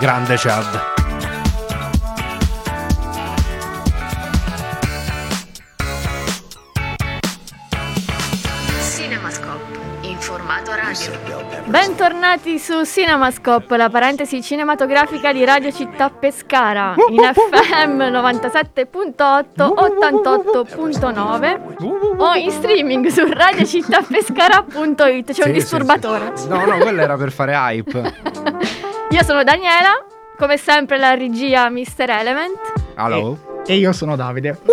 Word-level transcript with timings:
Grande 0.00 0.36
Chad. 0.36 0.96
Cinemascope 8.94 9.76
in 10.02 10.16
formato 10.18 10.70
radio. 10.72 11.10
Bentornati 11.66 12.58
su 12.58 12.84
Cinemascope, 12.84 13.76
la 13.76 13.88
parentesi 13.90 14.40
cinematografica 14.42 15.32
di 15.32 15.44
Radio 15.44 15.70
Città 15.72 16.08
Pescara, 16.10 16.94
in 17.10 17.18
FM 17.20 18.00
97.8, 18.02 19.14
88.9 19.56 22.16
o 22.18 22.34
in 22.34 22.50
streaming 22.50 23.06
su 23.08 23.24
radiocittàpescara.it. 23.26 24.92
C'è 24.96 25.10
un 25.10 25.24
Sì, 25.26 25.42
sì, 25.42 25.52
disturbatore. 25.52 26.32
sì. 26.34 26.48
No, 26.48 26.64
no, 26.64 26.78
quello 26.78 27.02
era 27.02 27.16
per 27.16 27.30
fare 27.32 27.54
hype. 27.54 28.76
Io 29.10 29.22
sono 29.24 29.42
Daniela, 29.42 30.04
come 30.36 30.56
sempre 30.58 30.98
la 30.98 31.14
regia 31.14 31.68
Mr. 31.70 32.10
Element. 32.10 32.58
Hello. 32.96 33.38
E 33.66 33.76
io 33.76 33.92
sono 33.92 34.16
Davide. 34.16 34.58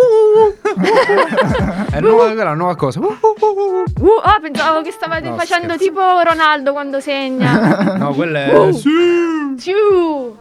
È 1.90 2.00
nuova, 2.00 2.30
una 2.32 2.54
nuova 2.54 2.76
cosa. 2.76 3.00
Uh, 3.00 3.14
ah, 4.22 4.38
pensavo 4.40 4.82
che 4.82 4.90
stavate 4.90 5.28
No, 5.28 5.36
facendo 5.36 5.74
scherzo. 5.74 5.84
tipo 5.84 6.00
Ronaldo 6.00 6.72
quando 6.72 7.00
segna. 7.00 7.94
No, 8.06 8.12
quella 8.14 8.44
è. 8.44 8.72
Ciu! 9.58 10.36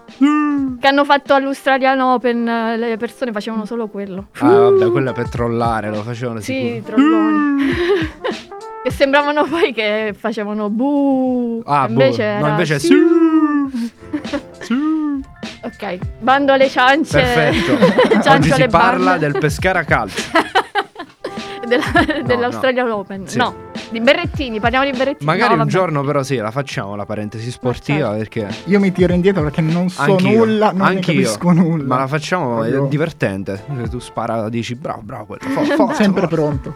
Che 0.80 0.88
hanno 0.88 1.06
fatto 1.06 1.34
all'Australian 1.34 2.00
Open, 2.02 2.48
eh, 2.48 2.78
le 2.78 2.98
persone 2.98 3.32
facevano 3.32 3.66
solo 3.66 3.88
quello. 3.88 4.28
Ah, 4.40 4.48
vabbè, 4.70 4.92
quella 4.92 5.12
è 5.12 5.14
per 5.14 5.30
trollare, 5.30 5.90
lo 5.90 6.04
facevano 6.04 6.40
Sì, 6.42 6.82
sicuro. 6.84 6.96
trolloni. 6.96 7.64
che 8.86 8.92
sembravano 8.92 9.46
poi 9.46 9.74
che 9.74 10.14
facevano 10.16 10.70
bu. 10.70 11.64
Ah, 11.66 11.88
invece 11.90 12.18
boh. 12.18 12.24
era 12.30 12.40
No, 12.40 12.48
invece 12.50 12.78
sì. 12.80 12.94
Ok, 15.64 15.98
bando 16.20 16.54
alle 16.54 16.70
ciance. 16.70 17.20
Perfetto. 17.20 17.78
ciance 18.22 18.30
Oggi 18.30 18.52
si 18.52 18.68
parla 18.68 19.12
bande 19.12 19.28
del 19.32 19.40
Pescara 19.40 19.84
Calcio. 19.84 20.22
della- 21.68 22.22
dell'Australian 22.24 22.92
Open. 22.92 23.28
Sì. 23.28 23.38
No, 23.40 23.56
di 23.90 24.00
berrettini, 24.00 24.60
parliamo 24.60 24.86
di 24.86 24.92
berrettini. 24.96 25.26
Magari 25.26 25.56
No, 25.56 25.64
un 25.64 25.68
giorno 25.68 26.04
però 26.04 26.22
sì, 26.22 26.36
la 26.38 26.52
facciamo 26.52 26.96
la 26.96 27.06
parentesi 27.08 27.50
sportiva 27.50 28.16
certo. 28.16 28.18
perché 28.18 28.56
Io 28.66 28.80
mi 28.80 28.92
tiro 28.92 29.14
indietro 29.14 29.42
perché 29.42 29.62
non 29.62 29.90
so 29.90 30.02
Anch'io, 30.04 30.46
nulla, 30.46 30.72
non 30.72 30.82
anch'io. 30.82 31.14
capisco 31.24 31.52
nulla. 31.52 31.86
Ma 31.86 31.98
la 32.02 32.08
facciamo, 32.08 32.60
Proprio 32.60 32.86
è 32.86 32.88
divertente. 32.88 33.64
Se 33.82 33.90
tu 33.90 33.98
spara, 34.00 34.48
dici 34.50 34.76
bravo, 34.76 35.02
bravo 35.02 35.26
quello. 35.26 35.50
fo- 35.50 35.64
forza, 35.76 35.94
Sempre 35.96 36.28
forza. 36.28 36.36
pronto. 36.36 36.76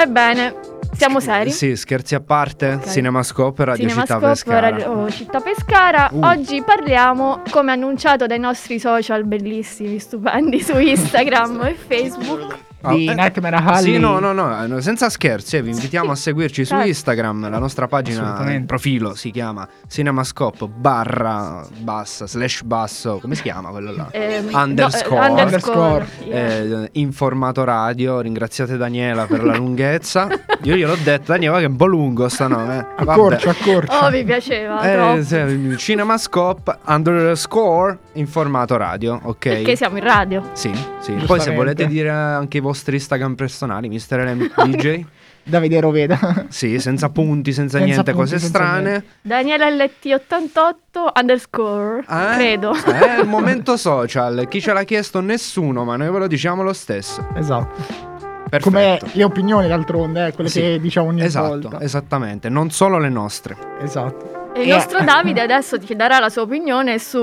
Ebbene, 0.00 0.54
siamo 0.92 1.18
seri. 1.18 1.50
Sì, 1.50 1.74
scherzi 1.74 2.14
a 2.14 2.20
parte, 2.20 2.74
Ok. 2.74 2.88
Cinemascope, 2.88 3.64
Radio 3.64 3.88
Città 3.88 4.04
Cinemascope, 4.04 4.32
Pescara. 4.32 4.70
Radio 4.70 5.10
Città 5.10 5.40
Pescara. 5.40 6.08
Uh. 6.12 6.24
Oggi 6.24 6.62
parliamo, 6.62 7.42
come 7.50 7.72
annunciato 7.72 8.26
dai 8.26 8.38
nostri 8.38 8.78
social 8.78 9.24
bellissimi, 9.24 9.98
stupendi, 9.98 10.60
su 10.60 10.78
Instagram 10.78 11.64
e 11.66 11.74
Facebook. 11.74 12.66
Ah, 12.80 12.94
Di 12.94 13.06
eh, 13.06 13.14
Nightmare 13.14 13.56
Alley. 13.56 13.94
Sì, 13.94 13.98
no, 13.98 14.20
no, 14.20 14.32
no, 14.32 14.76
eh, 14.76 14.80
senza 14.82 15.08
scherzi, 15.10 15.56
eh, 15.56 15.62
vi 15.62 15.70
invitiamo 15.70 16.12
a 16.12 16.14
seguirci 16.14 16.64
su. 16.64 16.76
Instagram, 16.76 17.50
la 17.50 17.58
nostra 17.58 17.88
pagina, 17.88 18.62
profilo 18.66 19.14
si 19.14 19.30
chiama 19.32 19.66
Cinemascope 19.88 20.66
barra 20.68 21.64
bassa, 21.78 22.26
slash 22.28 22.62
basso, 22.62 23.18
come 23.20 23.34
si 23.34 23.42
chiama 23.42 23.70
quello 23.70 23.92
là? 23.92 24.08
Ehm, 24.12 24.50
Underscore. 24.52 25.28
no, 25.28 25.38
eh, 25.38 25.42
underscore. 25.42 26.06
Yeah. 26.24 26.82
Eh, 26.84 26.88
in 26.92 27.12
formato 27.12 27.64
radio, 27.64 28.20
ringraziate 28.20 28.76
Daniela 28.76 29.26
per 29.26 29.42
la 29.42 29.54
lunghezza. 29.58 30.28
Io 30.62 30.76
gliel'ho 30.76 30.96
detto, 31.02 31.32
Daniela 31.32 31.58
che 31.58 31.64
è 31.64 31.68
un 31.68 31.76
po' 31.76 31.86
lungo 31.86 32.28
sta 32.28 32.46
nome. 32.46 32.78
eh. 32.78 32.86
Accorcia, 32.96 33.50
accorcia. 33.50 34.06
Oh, 34.06 34.10
mi 34.10 34.22
piaceva 34.24 34.80
Eh, 35.16 35.24
sì, 35.24 35.74
Cinemascope 35.76 36.78
underscore 36.86 37.98
in 38.14 38.26
formato 38.26 38.76
radio, 38.76 39.18
ok? 39.22 39.36
Perché 39.48 39.76
siamo 39.76 39.96
in 39.98 40.04
radio. 40.04 40.42
Sì, 40.52 40.70
sì. 41.00 41.12
Poi 41.26 41.40
se 41.40 41.54
volete 41.54 41.86
dire 41.86 42.10
anche 42.10 42.58
i 42.58 42.60
vostri 42.68 42.96
Instagram 42.96 43.34
personali, 43.34 43.88
Mr. 43.88 44.18
LM 44.24 44.52
DJ, 44.70 45.04
Davide 45.42 45.80
Roveda. 45.80 46.46
sì, 46.48 46.78
senza 46.78 47.08
punti, 47.10 47.52
senza, 47.52 47.78
Senza 47.78 47.92
niente, 47.94 48.12
punti, 48.12 48.18
cose 48.30 48.38
senza 48.38 48.58
strane. 48.58 49.04
Daniela 49.22 49.68
LT88 49.70 51.20
underscore. 51.20 52.00
Eh? 52.00 52.34
Credo. 52.34 52.72
È 52.74 53.20
il 53.20 53.26
momento 53.28 53.76
social. 53.76 54.46
Chi 54.48 54.60
ce 54.60 54.72
l'ha 54.72 54.84
chiesto? 54.84 55.20
Nessuno, 55.20 55.84
ma 55.84 55.96
noi 55.96 56.10
ve 56.10 56.18
lo 56.18 56.26
diciamo 56.26 56.62
lo 56.62 56.72
stesso. 56.72 57.26
esatto. 57.34 58.06
Perfetto. 58.48 58.70
Come 58.74 58.98
le 59.12 59.24
opinioni 59.24 59.68
d'altronde, 59.68 60.28
eh, 60.28 60.32
quelle 60.32 60.48
Sì. 60.48 60.60
che 60.60 60.80
diciamo 60.80 61.08
ogni 61.08 61.22
Esatto, 61.22 61.48
volta. 61.68 61.80
esattamente, 61.82 62.48
non 62.48 62.70
solo 62.70 62.98
le 62.98 63.10
nostre. 63.10 63.56
Esatto. 63.82 64.52
E 64.54 64.62
il 64.62 64.70
E- 64.70 64.72
nostro 64.72 65.02
Davide 65.04 65.42
adesso 65.44 65.78
ti 65.78 65.94
darà 65.94 66.18
la 66.18 66.30
sua 66.30 66.42
opinione 66.42 66.98
su 66.98 67.18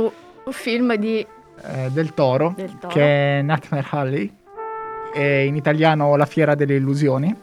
un 0.46 0.52
film 0.54 0.94
di 0.96 1.26
Eh, 1.68 1.90
del 1.90 2.14
Toro, 2.14 2.54
Del 2.56 2.78
Toro. 2.80 2.94
che 2.94 3.40
è 3.40 3.42
Nightmare 3.42 3.88
Alley, 3.90 4.32
e 5.16 5.46
in 5.46 5.56
italiano 5.56 6.18
La 6.18 6.26
Fiera 6.26 6.56
delle 6.56 6.76
Illusioni. 6.76 7.34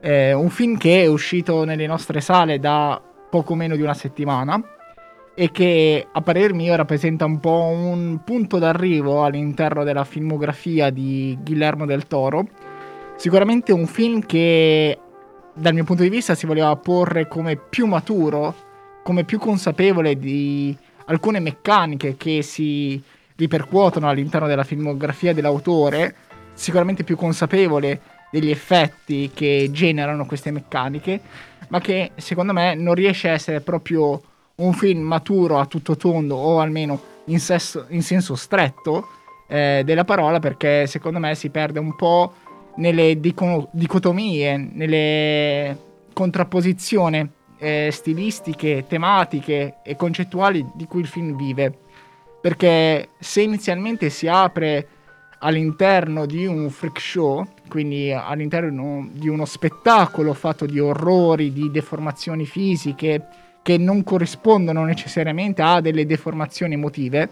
È 0.00 0.32
un 0.32 0.48
film 0.48 0.78
che 0.78 1.02
è 1.02 1.06
uscito 1.06 1.64
nelle 1.64 1.86
nostre 1.86 2.22
sale 2.22 2.58
da 2.58 2.98
poco 3.28 3.54
meno 3.54 3.76
di 3.76 3.82
una 3.82 3.92
settimana 3.92 4.58
e 5.34 5.50
che 5.50 6.06
a 6.10 6.20
parer 6.22 6.54
mio 6.54 6.74
rappresenta 6.76 7.26
un 7.26 7.40
po' 7.40 7.70
un 7.70 8.20
punto 8.24 8.58
d'arrivo 8.58 9.22
all'interno 9.22 9.84
della 9.84 10.04
filmografia 10.04 10.88
di 10.88 11.36
Guillermo 11.42 11.84
del 11.84 12.06
Toro. 12.06 12.46
Sicuramente 13.16 13.70
un 13.72 13.86
film 13.86 14.24
che 14.24 14.98
dal 15.52 15.74
mio 15.74 15.84
punto 15.84 16.02
di 16.02 16.08
vista 16.08 16.34
si 16.34 16.46
voleva 16.46 16.74
porre 16.76 17.28
come 17.28 17.56
più 17.56 17.86
maturo, 17.86 18.54
come 19.02 19.24
più 19.24 19.38
consapevole 19.38 20.16
di 20.16 20.74
alcune 21.06 21.38
meccaniche 21.38 22.16
che 22.16 22.40
si 22.40 23.02
ripercuotono 23.36 24.08
all'interno 24.08 24.46
della 24.46 24.64
filmografia 24.64 25.34
dell'autore, 25.34 26.14
sicuramente 26.58 27.04
più 27.04 27.16
consapevole 27.16 28.00
degli 28.30 28.50
effetti 28.50 29.30
che 29.32 29.68
generano 29.70 30.26
queste 30.26 30.50
meccaniche, 30.50 31.20
ma 31.68 31.80
che 31.80 32.10
secondo 32.16 32.52
me 32.52 32.74
non 32.74 32.94
riesce 32.94 33.28
a 33.28 33.32
essere 33.32 33.60
proprio 33.60 34.20
un 34.56 34.72
film 34.72 35.00
maturo 35.00 35.58
a 35.58 35.66
tutto 35.66 35.96
tondo 35.96 36.34
o 36.34 36.58
almeno 36.58 37.00
in, 37.26 37.38
sesso- 37.38 37.86
in 37.90 38.02
senso 38.02 38.34
stretto 38.34 39.06
eh, 39.46 39.82
della 39.84 40.04
parola 40.04 40.40
perché 40.40 40.86
secondo 40.88 41.20
me 41.20 41.34
si 41.36 41.48
perde 41.48 41.78
un 41.78 41.94
po' 41.94 42.34
nelle 42.76 43.20
dico- 43.20 43.68
dicotomie, 43.72 44.56
nelle 44.56 45.76
contrapposizioni 46.12 47.30
eh, 47.58 47.90
stilistiche, 47.92 48.84
tematiche 48.88 49.76
e 49.84 49.94
concettuali 49.94 50.66
di 50.74 50.86
cui 50.86 51.00
il 51.00 51.06
film 51.06 51.36
vive. 51.36 51.72
Perché 52.40 53.10
se 53.18 53.42
inizialmente 53.42 54.10
si 54.10 54.26
apre 54.26 54.86
all'interno 55.40 56.26
di 56.26 56.46
un 56.46 56.68
freak 56.70 57.00
show, 57.00 57.46
quindi 57.68 58.12
all'interno 58.12 59.08
di 59.12 59.28
uno 59.28 59.44
spettacolo 59.44 60.34
fatto 60.34 60.66
di 60.66 60.80
orrori, 60.80 61.52
di 61.52 61.70
deformazioni 61.70 62.44
fisiche 62.44 63.26
che 63.62 63.76
non 63.76 64.02
corrispondono 64.02 64.84
necessariamente 64.84 65.62
a 65.62 65.80
delle 65.80 66.06
deformazioni 66.06 66.74
emotive, 66.74 67.28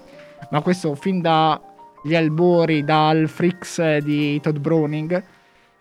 ma 0.50 0.60
questo 0.60 0.94
fin 0.94 1.20
dagli 1.20 2.14
albori, 2.14 2.84
dal 2.84 3.28
Freaks 3.28 3.98
di 3.98 4.40
Todd 4.40 4.58
Browning, 4.58 5.22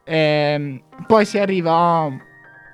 ehm, 0.04 0.82
poi 1.06 1.26
si 1.26 1.38
arriva 1.38 1.74
a 1.74 2.06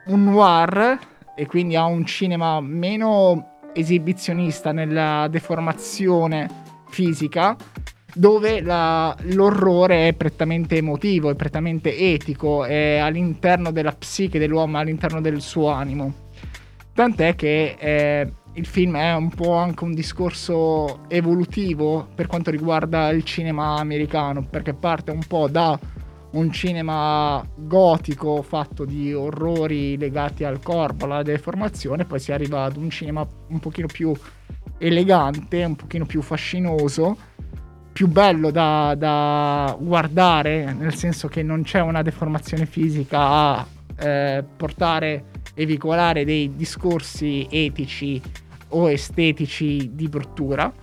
un 0.06 0.24
noir 0.24 1.00
e 1.36 1.46
quindi 1.48 1.76
a 1.76 1.86
un 1.86 2.06
cinema 2.06 2.62
meno 2.62 3.70
esibizionista 3.74 4.72
nella 4.72 5.28
deformazione 5.30 6.50
fisica, 6.90 7.56
dove 8.14 8.62
la- 8.62 9.16
l'orrore 9.22 10.08
è 10.08 10.14
prettamente 10.14 10.78
emotivo, 10.78 11.30
è 11.30 11.36
prettamente 11.36 11.96
etico, 11.96 12.66
è 12.66 12.98
all'interno 12.98 13.72
della 13.72 13.94
psiche 13.94 14.40
dell'uomo, 14.40 14.78
all'interno 14.78 15.22
del 15.22 15.42
suo 15.42 15.70
animo. 15.70 16.14
Tant'è 16.94 17.36
che 17.36 17.76
eh, 17.80 18.34
il 18.54 18.66
film 18.66 18.98
è 18.98 19.14
un 19.14 19.30
po' 19.30 19.54
anche 19.54 19.84
un 19.84 19.94
discorso 19.94 21.02
evolutivo 21.08 22.08
per 22.14 22.28
quanto 22.28 22.52
riguarda 22.52 23.10
il 23.10 23.24
cinema 23.24 23.76
americano, 23.76 24.44
perché 24.44 24.74
parte 24.74 25.12
un 25.12 25.24
po' 25.26 25.48
da 25.48 25.80
un 26.32 26.52
cinema 26.52 27.46
gotico 27.56 28.42
fatto 28.42 28.86
di 28.86 29.14
orrori 29.14 29.98
legati 29.98 30.44
al 30.44 30.62
corpo, 30.62 31.06
alla 31.06 31.24
deformazione, 31.24 32.06
poi 32.06 32.20
si 32.20 32.32
arriva 32.32 32.64
ad 32.64 32.78
un 32.78 32.90
cinema 32.90 33.28
un 33.48 33.60
pochino 33.60 33.88
più 33.88 34.14
elegante, 34.78 35.64
un 35.64 35.76
pochino 35.76 36.06
più 36.06 36.22
fascinoso, 36.22 37.18
più 38.02 38.10
bello 38.10 38.50
da, 38.50 38.96
da 38.98 39.78
guardare, 39.80 40.74
nel 40.74 40.96
senso 40.96 41.28
che 41.28 41.44
non 41.44 41.62
c'è 41.62 41.82
una 41.82 42.02
deformazione 42.02 42.66
fisica 42.66 43.20
a 43.20 43.68
eh, 43.96 44.44
portare 44.58 45.26
e 45.54 45.68
veicolare 45.68 46.26
dei 46.26 46.56
discorsi 46.56 47.46
etici 47.52 48.20
o 48.70 48.90
estetici 48.90 49.92
di 49.94 50.10
bruttura, 50.10 50.74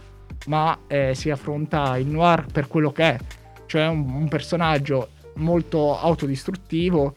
ma 0.46 0.78
eh, 0.86 1.12
si 1.16 1.28
affronta 1.28 1.98
il 1.98 2.06
noir 2.06 2.46
per 2.52 2.68
quello 2.68 2.92
che 2.92 3.02
è, 3.02 3.18
cioè 3.66 3.88
un, 3.88 4.08
un 4.08 4.28
personaggio 4.28 5.08
molto 5.38 5.98
autodistruttivo 5.98 7.14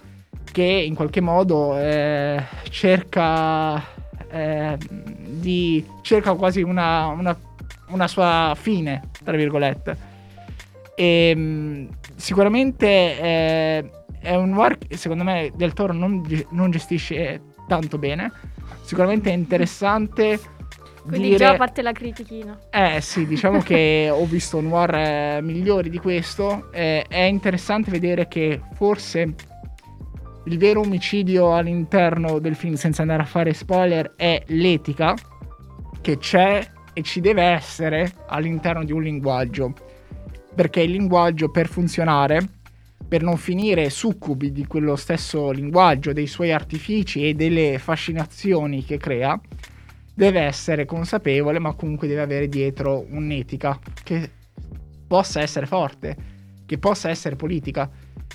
che 0.51 0.63
in 0.63 0.95
qualche 0.95 1.21
modo 1.21 1.77
eh, 1.77 2.43
cerca 2.71 3.85
eh, 4.31 4.79
di 4.79 5.85
cerca 6.01 6.33
quasi 6.33 6.63
una, 6.63 7.05
una 7.05 7.37
una 7.91 8.07
sua 8.07 8.55
fine, 8.57 9.09
tra 9.23 9.35
virgolette. 9.35 10.09
E, 10.95 11.35
mh, 11.35 11.89
sicuramente 12.15 12.87
eh, 12.87 13.89
è 14.19 14.35
un 14.35 14.75
che 14.87 14.97
secondo 14.97 15.23
me 15.23 15.51
Del 15.55 15.73
Toro 15.73 15.93
non, 15.93 16.23
non 16.49 16.71
gestisce 16.71 17.41
tanto 17.67 17.97
bene. 17.97 18.31
Sicuramente 18.81 19.29
è 19.31 19.33
interessante. 19.33 20.39
Quindi 21.03 21.29
dire... 21.29 21.45
già 21.45 21.55
parte 21.55 21.81
la 21.81 21.91
critichina. 21.91 22.59
Eh 22.69 23.01
sì, 23.01 23.25
diciamo 23.25 23.61
che 23.61 24.09
ho 24.13 24.25
visto 24.25 24.61
noir 24.61 24.95
eh, 24.95 25.39
migliori 25.41 25.89
di 25.89 25.97
questo. 25.97 26.71
Eh, 26.71 27.05
è 27.07 27.21
interessante 27.21 27.89
vedere 27.89 28.27
che 28.27 28.61
forse 28.73 29.35
il 30.45 30.57
vero 30.57 30.81
omicidio 30.81 31.55
all'interno 31.55 32.39
del 32.39 32.55
film, 32.55 32.73
senza 32.75 33.01
andare 33.01 33.23
a 33.23 33.25
fare 33.25 33.53
spoiler, 33.53 34.13
è 34.15 34.43
l'etica 34.47 35.15
che 36.01 36.17
c'è 36.17 36.70
e 36.93 37.01
ci 37.01 37.21
deve 37.21 37.43
essere 37.43 38.11
all'interno 38.27 38.83
di 38.83 38.91
un 38.91 39.01
linguaggio. 39.01 39.73
Perché 40.53 40.81
il 40.81 40.91
linguaggio 40.91 41.49
per 41.49 41.67
funzionare, 41.67 42.47
per 43.07 43.23
non 43.23 43.37
finire 43.37 43.89
succubi 43.89 44.51
di 44.51 44.65
quello 44.65 44.95
stesso 44.95 45.51
linguaggio, 45.51 46.13
dei 46.13 46.27
suoi 46.27 46.51
artifici 46.51 47.27
e 47.27 47.33
delle 47.33 47.79
fascinazioni 47.79 48.83
che 48.83 48.97
crea, 48.97 49.39
deve 50.13 50.41
essere 50.41 50.85
consapevole, 50.85 51.59
ma 51.59 51.73
comunque 51.73 52.07
deve 52.07 52.21
avere 52.21 52.47
dietro 52.47 53.05
un'etica 53.09 53.79
che 54.03 54.29
possa 55.07 55.41
essere 55.41 55.65
forte, 55.65 56.15
che 56.65 56.77
possa 56.77 57.09
essere 57.09 57.35
politica, 57.35 57.89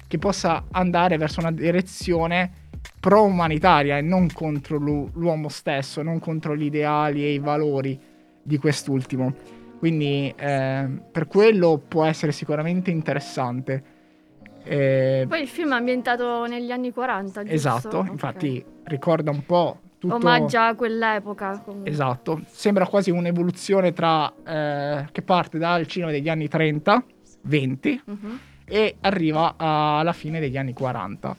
che 0.07 0.19
possa 0.19 0.65
andare 0.73 1.17
verso 1.17 1.41
una 1.41 1.53
direzione 1.53 2.65
pro-umanitaria 2.99 3.99
e 3.99 4.03
non 4.03 4.29
contro 4.33 4.79
l'u- 4.79 5.11
l'uomo 5.15 5.49
stesso, 5.49 6.03
non 6.03 6.19
contro 6.19 6.57
gli 6.57 6.65
ideali 6.65 7.25
e 7.25 7.35
i 7.35 7.39
valori 7.39 7.99
di 8.47 8.59
quest'ultimo. 8.59 9.35
Quindi 9.79 10.33
eh, 10.37 10.89
per 11.13 11.27
quello 11.27 11.83
può 11.87 12.05
essere 12.05 12.33
sicuramente 12.33 12.91
interessante. 12.91 13.83
Eh, 14.65 15.27
Poi 15.29 15.41
il 15.43 15.49
film 15.49 15.73
è 15.73 15.77
ambientato 15.77 16.47
negli 16.47 16.71
anni 16.73 16.93
40, 16.93 17.43
giusto? 17.43 17.55
esatto, 17.55 17.99
Ok. 17.99 18.09
infatti 18.11 18.65
ricorda 18.85 19.31
un 19.31 19.45
po' 19.45 19.81
tutto... 19.99 20.15
Omaggia 20.17 20.69
a 20.69 20.75
quell'epoca. 20.75 21.61
comunque. 21.65 21.91
Esatto, 21.91 22.41
sembra 22.47 22.87
quasi 22.87 23.11
un'evoluzione 23.11 23.93
tra 23.93 24.33
eh, 24.45 25.07
che 25.13 25.23
parte 25.23 25.59
dal 25.59 25.87
cinema 25.87 26.11
degli 26.11 26.29
anni 26.29 26.49
30, 26.49 27.05
20 27.43 28.01
Mhm. 28.07 28.39
e 28.65 28.97
arriva 29.03 29.55
alla 29.57 30.13
fine 30.13 30.41
degli 30.41 30.57
anni 30.57 30.73
40. 30.73 31.37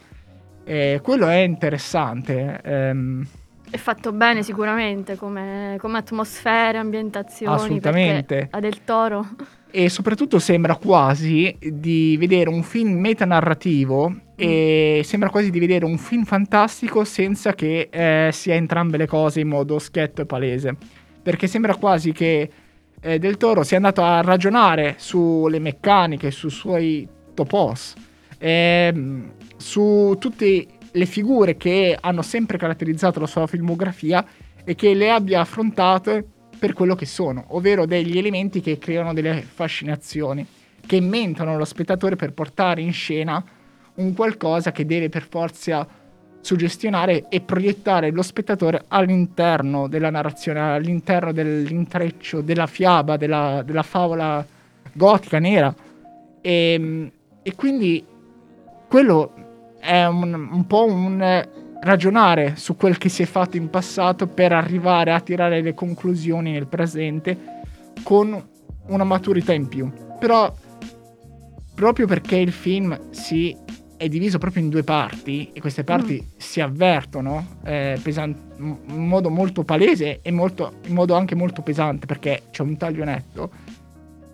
E 0.64 1.00
quello 1.04 1.28
è 1.28 1.38
interessante. 1.40 2.62
ehm, 2.64 3.28
È 3.70 3.78
fatto 3.78 4.14
bene 4.14 4.44
sicuramente 4.44 5.16
come, 5.18 5.76
come 5.80 5.98
atmosfere, 5.98 6.78
ambientazioni. 6.78 7.54
Assolutamente. 7.54 8.36
perché 8.36 8.48
A 8.52 8.60
del 8.60 8.84
Toro. 8.84 9.26
e 9.70 9.90
soprattutto 9.90 10.40
sembra 10.40 10.76
quasi 10.76 11.56
di 11.60 12.16
vedere 12.18 12.50
un 12.50 12.64
film 12.64 12.98
metanarrativo 13.00 14.16
e 14.36 15.02
sembra 15.04 15.30
quasi 15.30 15.50
di 15.50 15.60
vedere 15.60 15.84
un 15.84 15.98
film 15.98 16.24
fantastico 16.24 17.04
senza 17.04 17.54
che 17.54 17.90
eh, 17.92 18.30
sia 18.32 18.54
entrambe 18.56 18.98
le 18.98 19.08
cose 19.08 19.42
in 19.42 19.50
modo 19.50 19.80
schietto 19.80 20.22
e 20.22 20.26
palese. 20.26 20.76
Perché 21.22 21.48
sembra 21.48 21.76
quasi 21.76 22.14
che 22.14 22.50
eh, 23.02 23.20
Del 23.20 23.38
Toro 23.38 23.64
sia 23.64 23.78
andato 23.78 24.02
a 24.02 24.22
ragionare 24.22 24.96
sulle 24.98 25.60
meccaniche, 25.60 26.32
sui 26.32 26.50
suoi 26.50 27.08
topos, 27.34 27.94
ehm, 28.38 29.32
su 29.58 30.16
tutte 30.20 30.66
le 30.98 31.06
figure 31.06 31.56
che 31.56 31.98
hanno 32.00 32.22
sempre 32.22 32.58
caratterizzato 32.58 33.20
la 33.20 33.28
sua 33.28 33.48
filmografia 33.48 34.26
e 34.64 34.76
che 34.76 34.94
le 34.94 35.12
abbia 35.12 35.42
affrontate 35.42 36.26
per 36.58 36.74
quello 36.74 36.96
che 36.96 37.06
sono, 37.06 37.46
ovvero 37.50 37.86
degli 37.86 38.18
elementi 38.18 38.62
che 38.62 38.80
creano 38.80 39.14
delle 39.14 39.42
fascinazioni, 39.42 40.46
che 40.86 40.96
inventano 40.96 41.56
lo 41.56 41.66
spettatore 41.66 42.16
per 42.16 42.34
portare 42.34 42.82
in 42.82 42.92
scena 42.92 43.44
un 43.96 44.14
qualcosa 44.14 44.72
che 44.72 44.86
deve 44.86 45.10
per 45.10 45.28
forza 45.30 45.88
suggestionare 46.42 47.28
e 47.30 47.42
proiettare 47.42 48.10
lo 48.12 48.22
spettatore 48.22 48.86
all'interno 48.88 49.88
della 49.88 50.10
narrazione, 50.10 50.60
all'interno 50.60 51.32
dell'intreccio, 51.32 52.42
della 52.42 52.68
fiaba, 52.68 53.18
della, 53.18 53.62
della 53.64 53.84
favola 53.84 54.46
gotica 54.94 55.40
nera. 55.40 55.74
E, 56.42 57.12
e 57.44 57.56
quindi 57.56 58.06
quello 58.88 59.34
è 59.88 60.06
un, 60.06 60.34
un 60.34 60.68
po' 60.68 60.84
un 60.86 61.46
ragionare 61.80 62.58
su 62.58 62.76
quel 62.76 62.98
che 62.98 63.08
si 63.08 63.22
è 63.24 63.26
fatto 63.26 63.56
in 63.56 63.70
passato 63.70 64.28
per 64.28 64.52
arrivare 64.52 65.14
a 65.14 65.22
tirare 65.22 65.62
le 65.62 65.74
conclusioni 65.74 66.52
nel 66.52 66.68
presente 66.68 67.62
con 68.04 68.50
una 68.88 69.04
maturità 69.06 69.54
in 69.54 69.70
più. 69.70 69.90
Però 70.20 70.54
proprio 71.74 72.06
perché 72.06 72.36
il 72.36 72.52
film 72.52 73.12
si 73.12 73.56
è 73.96 74.10
diviso 74.10 74.38
proprio 74.40 74.62
in 74.62 74.70
due 74.70 74.84
parti 74.84 75.52
e 75.54 75.62
queste 75.62 75.86
parti 75.86 76.34
si 76.36 76.60
avvertono 76.60 77.60
eh, 77.64 77.98
pesan- 78.04 78.36
in 78.58 79.08
modo 79.08 79.30
molto 79.30 79.64
palese 79.64 80.20
e 80.22 80.32
molto- 80.32 80.74
in 80.86 80.94
modo 80.94 81.16
anche 81.16 81.34
molto 81.34 81.62
pesante 81.62 82.06
perché 82.06 82.44
c'è 82.52 82.62
un 82.62 82.76
taglio 82.76 83.06
netto 83.06 83.50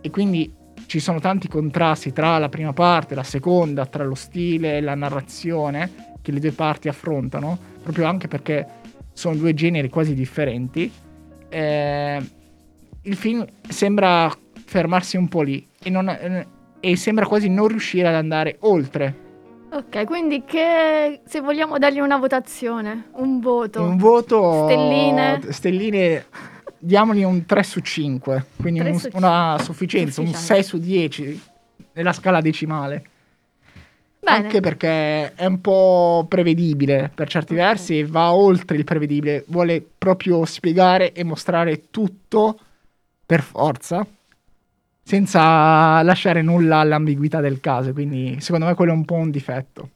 e 0.01 0.09
quindi 0.09 0.51
ci 0.85 1.00
sono 1.00 1.19
tanti 1.19 1.47
contrasti 1.47 2.12
tra 2.13 2.38
la 2.38 2.50
prima 2.50 2.74
parte 2.74 3.13
e 3.13 3.15
la 3.15 3.24
seconda, 3.24 3.85
tra 3.85 4.03
lo 4.03 4.15
stile 4.15 4.77
e 4.77 4.81
la 4.81 4.95
narrazione 4.95 6.12
che 6.21 6.31
le 6.31 6.39
due 6.39 6.51
parti 6.51 6.88
affrontano, 6.88 7.57
proprio 7.81 8.06
anche 8.06 8.27
perché 8.27 8.65
sono 9.13 9.35
due 9.35 9.53
generi 9.53 9.89
quasi 9.89 10.13
differenti. 10.13 10.91
Eh, 11.50 12.21
il 13.01 13.15
film 13.15 13.45
sembra 13.68 14.31
fermarsi 14.65 15.18
un 15.18 15.27
po' 15.27 15.41
lì 15.41 15.68
e, 15.81 15.89
non- 15.89 16.09
eh, 16.09 16.47
e 16.80 16.95
sembra 16.95 17.25
quasi 17.27 17.50
non 17.50 17.68
riuscire 17.68 18.07
ad 18.07 18.15
andare 18.15 18.57
oltre. 18.62 19.21
Ok, 19.71 20.06
quindi 20.06 20.44
che 20.45 21.21
se 21.25 21.41
vogliamo 21.41 21.79
dargli 21.79 22.00
una 22.00 22.18
votazione, 22.18 23.09
un 23.13 23.39
voto. 23.39 23.81
Un 23.81 23.97
voto... 23.97 24.65
Stelline. 24.65 25.41
Stelline, 25.50 26.25
diamogli 26.83 27.24
un 27.24 27.45
3 27.45 27.63
su 27.63 27.80
5, 27.80 28.45
quindi 28.59 28.80
un- 28.81 29.00
su 29.00 29.09
una 29.13 29.57
sufficienza, 29.62 30.21
un 30.21 30.27
Sufficiente. 30.27 30.53
6 30.62 30.63
su 30.63 30.77
10 30.80 31.41
nella 31.94 32.13
scala 32.13 32.41
decimale. 32.41 33.03
Bene. 34.19 34.38
Anche 34.38 34.59
perché 34.62 35.33
è 35.33 35.45
un 35.45 35.59
po' 35.59 36.25
prevedibile 36.30 37.12
per 37.13 37.27
certi 37.27 37.53
Ok. 37.53 37.59
versi 37.59 38.03
va 38.03 38.33
oltre 38.33 38.77
il 38.77 38.83
prevedibile, 38.85 39.44
vuole 39.47 39.85
proprio 39.97 40.45
spiegare 40.45 41.12
e 41.12 41.24
mostrare 41.25 41.89
tutto 41.89 42.57
per 43.25 43.41
forza, 43.41 44.05
senza 45.03 46.01
lasciare 46.03 46.41
nulla 46.41 46.77
all'ambiguità 46.79 47.41
del 47.41 47.60
caso, 47.60 47.91
quindi 47.91 48.38
secondo 48.39 48.65
me 48.65 48.74
quello 48.75 48.93
è 48.93 48.96
un 48.96 49.03
po' 49.05 49.15
un 49.15 49.29
difetto. 49.29 49.89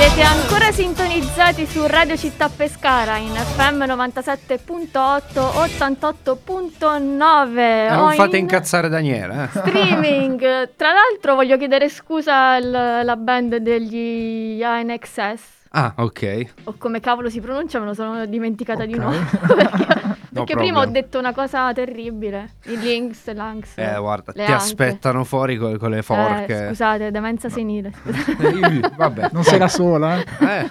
Siete 0.00 0.22
ancora 0.22 0.72
sintonizzati 0.72 1.66
su 1.66 1.86
Radio 1.86 2.16
Città 2.16 2.48
Pescara 2.48 3.18
in 3.18 3.34
FM 3.34 3.82
97.8, 3.82 4.88
88.9 4.90 7.58
Eh, 7.58 7.90
o 7.92 7.96
non 7.96 8.12
fate 8.14 8.38
in 8.38 8.44
incazzare 8.44 8.88
Daniele. 8.88 9.44
Eh. 9.44 9.48
streaming. 9.58 10.70
Tra 10.74 10.92
l'altro 10.92 11.34
voglio 11.34 11.58
chiedere 11.58 11.90
scusa 11.90 12.52
alla 12.52 13.14
band 13.16 13.56
degli 13.56 14.62
ANXS 14.62 15.59
Ah, 15.72 15.92
ok. 15.96 16.46
o 16.64 16.74
come 16.78 16.98
cavolo 16.98 17.30
si 17.30 17.40
pronuncia, 17.40 17.78
me 17.78 17.86
lo 17.86 17.94
sono 17.94 18.26
dimenticata 18.26 18.84
di 18.84 18.94
Ok. 18.94 18.98
nuovo. 18.98 19.18
perché 19.40 20.18
No 20.32 20.44
perché 20.44 20.54
prima 20.54 20.80
ho 20.80 20.86
detto 20.86 21.18
una 21.18 21.32
cosa 21.32 21.72
terribile. 21.72 22.54
I 22.66 22.78
links, 22.78 23.32
l'anx. 23.32 23.76
Eh, 23.78 23.96
guarda, 23.98 24.32
ti 24.32 24.40
anche. 24.40 24.52
aspettano 24.52 25.24
fuori 25.24 25.56
co- 25.56 25.76
con, 25.78 25.90
le 25.90 25.98
Eh, 25.98 26.02
forche. 26.02 26.66
scusate, 26.68 27.10
demenza 27.10 27.48
senile. 27.48 27.92
scusate. 28.02 28.48
Eh, 28.86 28.90
vabbè. 28.96 29.28
Non 29.32 29.42
sei 29.44 29.58
la 29.58 29.68
sola, 29.68 30.18
eh? 30.20 30.24
Eh, 30.40 30.70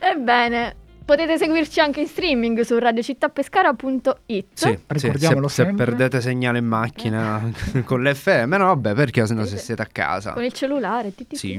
Ebbene, 0.00 0.74
potete 1.08 1.38
seguirci 1.38 1.80
anche 1.80 2.00
in 2.02 2.06
streaming 2.06 2.60
su 2.60 2.76
radiocittapescara.it. 2.78 4.46
sì, 4.52 4.52
sì, 4.52 4.78
Ricordiamolo 4.86 5.48
se, 5.48 5.64
se 5.64 5.72
perdete 5.72 6.20
segnale 6.20 6.58
in 6.58 6.66
macchina 6.66 7.50
con 7.86 8.02
l'FM, 8.02 8.56
no, 8.58 8.66
vabbè, 8.66 8.92
perché 8.92 9.26
sennò 9.26 9.46
se 9.46 9.56
siete 9.56 9.80
a 9.80 9.88
casa. 9.90 10.32
Con 10.34 10.44
il 10.44 10.52
cellulare. 10.52 11.14
ti. 11.14 11.26
Sì, 11.30 11.58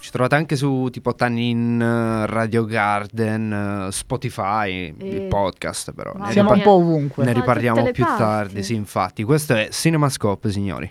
ci 0.00 0.10
trovate 0.10 0.34
anche 0.34 0.56
su 0.56 0.88
tipo 0.90 1.14
Tanin, 1.14 2.26
Radio 2.26 2.64
Garden, 2.64 3.86
Spotify, 3.92 4.92
il 4.98 5.16
Eh, 5.16 5.26
podcast 5.28 5.92
però. 5.92 6.12
Siamo 6.30 6.50
un 6.50 6.62
po' 6.62 6.72
ovunque. 6.72 7.24
ne 7.24 7.34
riparliamo 7.34 7.92
più 7.92 8.04
tardi, 8.04 8.64
sì, 8.64 8.74
infatti. 8.74 9.22
Questo 9.22 9.54
è 9.54 9.68
Cinemascope, 9.70 10.50
signori. 10.50 10.90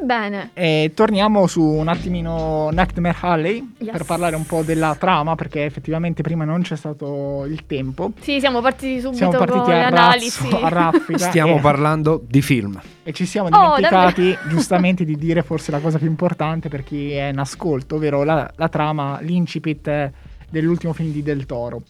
Ebbene, 0.00 0.50
E 0.54 0.92
torniamo 0.94 1.46
su 1.46 1.62
un 1.62 1.88
attimino 1.88 2.68
Nightmare 2.70 3.16
Alley 3.20 3.72
Yes. 3.78 3.92
per 3.92 4.04
parlare 4.04 4.36
un 4.36 4.44
po' 4.46 4.62
della 4.62 4.94
trama, 4.98 5.34
perché 5.34 5.64
effettivamente 5.64 6.22
prima 6.22 6.44
non 6.44 6.62
c'è 6.62 6.76
stato 6.76 7.44
il 7.46 7.66
tempo. 7.66 8.12
sì, 8.20 8.38
siamo 8.40 8.60
partiti 8.60 9.00
subito 9.00 9.16
Siamo 9.16 9.32
partiti 9.38 9.58
con 9.58 9.68
le 9.70 9.82
a, 9.84 9.86
analisi. 9.88 10.42
razzo, 10.50 10.64
a 10.64 10.68
raffica 10.68 11.18
Stiamo 11.28 11.56
e, 11.56 11.60
parlando 11.60 12.22
di 12.26 12.42
film. 12.42 12.80
e 13.02 13.12
ci 13.12 13.24
siamo 13.26 13.48
Oh, 13.48 13.74
dimenticati 13.76 14.36
giustamente 14.48 15.04
di 15.04 15.16
dire 15.16 15.42
forse 15.42 15.70
la 15.70 15.80
cosa 15.80 15.98
più 15.98 16.06
importante 16.08 16.68
per 16.68 16.82
chi 16.84 17.12
è 17.12 17.28
in 17.28 17.38
ascolto, 17.38 17.96
ovvero 17.96 18.22
la, 18.24 18.50
la 18.56 18.68
trama, 18.68 19.18
l'incipit 19.20 20.12
dell'ultimo 20.50 20.92
film 20.92 21.10
di 21.12 21.22
Del 21.22 21.44
Toro. 21.46 21.82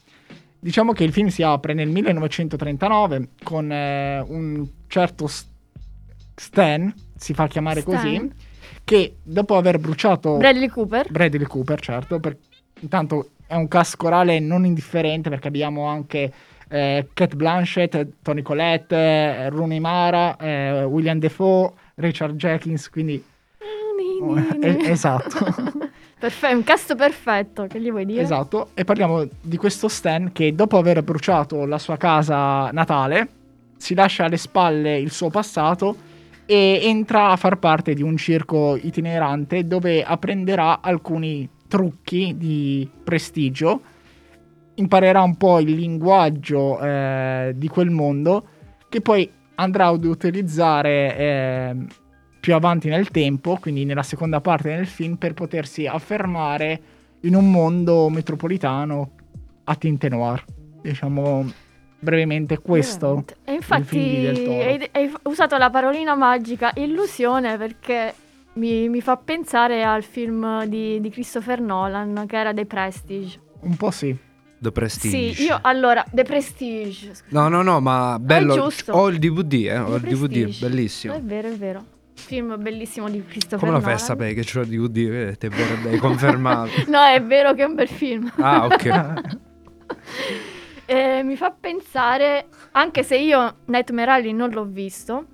Diciamo 0.60 0.92
che 0.92 1.04
il 1.04 1.12
film 1.12 1.28
si 1.28 1.42
apre 1.42 1.72
nel 1.74 1.88
1939 1.88 3.28
con 3.44 3.70
eh, 3.70 4.20
un 4.26 4.66
certo 4.88 5.28
Stan, 6.34 6.92
si 7.18 7.34
fa 7.34 7.46
chiamare 7.46 7.80
Stan? 7.80 7.94
così, 7.94 8.30
che 8.84 9.16
dopo 9.22 9.56
aver 9.56 9.78
bruciato 9.78 10.36
Bradley 10.36 10.68
Cooper. 10.68 11.10
Bradley 11.10 11.46
Cooper, 11.46 11.80
certo, 11.80 12.18
per- 12.20 12.36
intanto 12.80 13.30
è 13.46 13.54
un 13.54 13.68
cast 13.68 13.96
corale 13.96 14.40
non 14.40 14.64
indifferente 14.64 15.28
perché 15.30 15.48
abbiamo 15.48 15.86
anche 15.86 16.32
eh, 16.68 17.08
Kate 17.12 17.36
Blanchett, 17.36 18.06
Tony 18.22 18.42
Collette, 18.42 18.96
eh, 18.96 19.48
Rooney 19.48 19.78
Mara, 19.78 20.36
eh, 20.36 20.84
William 20.84 21.18
Defoe, 21.18 21.72
Richard 21.96 22.36
Jenkins, 22.36 22.90
quindi 22.90 23.22
eh, 24.60 24.90
esatto. 24.90 25.86
Perfetto, 26.18 26.56
un 26.56 26.64
cast 26.64 26.96
perfetto, 26.96 27.66
che 27.68 27.80
gli 27.80 27.92
vuoi 27.92 28.04
dire? 28.04 28.20
Esatto, 28.20 28.70
e 28.74 28.82
parliamo 28.82 29.24
di 29.40 29.56
questo 29.56 29.86
Stan 29.86 30.32
che 30.32 30.52
dopo 30.52 30.76
aver 30.76 31.04
bruciato 31.04 31.64
la 31.64 31.78
sua 31.78 31.96
casa 31.96 32.72
natale 32.72 33.28
si 33.76 33.94
lascia 33.94 34.24
alle 34.24 34.36
spalle 34.36 34.98
il 34.98 35.12
suo 35.12 35.30
passato 35.30 35.94
e 36.50 36.80
entra 36.84 37.28
a 37.28 37.36
far 37.36 37.58
parte 37.58 37.92
di 37.92 38.02
un 38.02 38.16
circo 38.16 38.74
itinerante 38.74 39.66
dove 39.66 40.02
apprenderà 40.02 40.80
alcuni 40.80 41.46
trucchi 41.68 42.38
di 42.38 42.88
prestigio, 43.04 43.82
imparerà 44.76 45.20
un 45.20 45.36
po' 45.36 45.60
il 45.60 45.74
linguaggio 45.74 46.80
eh, 46.80 47.52
di 47.54 47.68
quel 47.68 47.90
mondo 47.90 48.46
che 48.88 49.02
poi 49.02 49.30
andrà 49.56 49.88
ad 49.88 50.04
utilizzare 50.04 51.16
eh, 51.18 51.76
più 52.40 52.54
avanti 52.54 52.88
nel 52.88 53.10
tempo, 53.10 53.58
quindi 53.60 53.84
nella 53.84 54.02
seconda 54.02 54.40
parte 54.40 54.74
del 54.74 54.86
film, 54.86 55.16
per 55.16 55.34
potersi 55.34 55.86
affermare 55.86 56.80
in 57.20 57.34
un 57.34 57.50
mondo 57.50 58.08
metropolitano 58.08 59.10
a 59.64 59.74
tinte 59.74 60.08
noir. 60.08 60.42
Diciamo 60.80 61.44
brevemente 61.98 62.58
questo. 62.58 63.24
E 63.44 63.52
il 63.52 63.56
infatti 63.56 63.98
di 64.32 64.46
hai, 64.46 64.88
hai 64.92 65.12
usato 65.24 65.56
la 65.56 65.70
parolina 65.70 66.14
magica 66.14 66.72
illusione 66.74 67.56
perché 67.56 68.14
mi, 68.54 68.88
mi 68.88 69.00
fa 69.00 69.16
pensare 69.16 69.84
al 69.84 70.02
film 70.02 70.64
di, 70.66 71.00
di 71.00 71.10
Christopher 71.10 71.60
Nolan 71.60 72.24
che 72.26 72.36
era 72.36 72.52
The 72.52 72.66
Prestige. 72.66 73.40
Un 73.60 73.76
po' 73.76 73.90
sì. 73.90 74.16
The 74.60 74.72
Prestige. 74.72 75.34
Sì, 75.34 75.44
io 75.44 75.58
allora, 75.62 76.04
The 76.10 76.24
Prestige. 76.24 77.14
scusa. 77.14 77.24
No, 77.28 77.48
no, 77.48 77.62
no, 77.62 77.80
ma 77.80 78.18
bello. 78.18 78.54
giusto. 78.54 78.92
Ho 78.92 79.08
il 79.08 79.18
DVD, 79.18 79.52
eh. 79.52 79.78
Ho 79.78 79.94
il 79.96 80.02
DVD, 80.02 80.58
bellissimo. 80.58 81.14
È 81.14 81.20
vero, 81.22 81.48
è 81.48 81.56
vero. 81.56 81.84
Film 82.14 82.60
bellissimo 82.60 83.08
di 83.08 83.24
Christopher 83.24 83.60
Come 83.60 83.70
lo 83.70 83.80
fai 83.80 83.92
a 83.92 83.98
sapere 83.98 84.34
che 84.34 84.42
c'ho 84.42 84.62
il 84.62 84.66
DVD? 84.66 85.08
Vedete, 85.08 85.48
dai, 85.48 85.98
confermato. 85.98 86.70
No, 86.90 87.00
è 87.04 87.22
vero 87.22 87.54
che 87.54 87.62
è 87.62 87.66
un 87.66 87.74
bel 87.76 87.88
film. 87.88 88.32
Ah, 88.38 88.66
ok. 88.66 89.12
Eh, 90.90 91.22
mi 91.22 91.36
fa 91.36 91.50
pensare, 91.50 92.46
anche 92.72 93.02
se 93.02 93.18
io 93.18 93.56
Nightmare 93.66 94.10
Alley 94.10 94.32
non 94.32 94.48
l'ho 94.48 94.64
visto, 94.64 95.26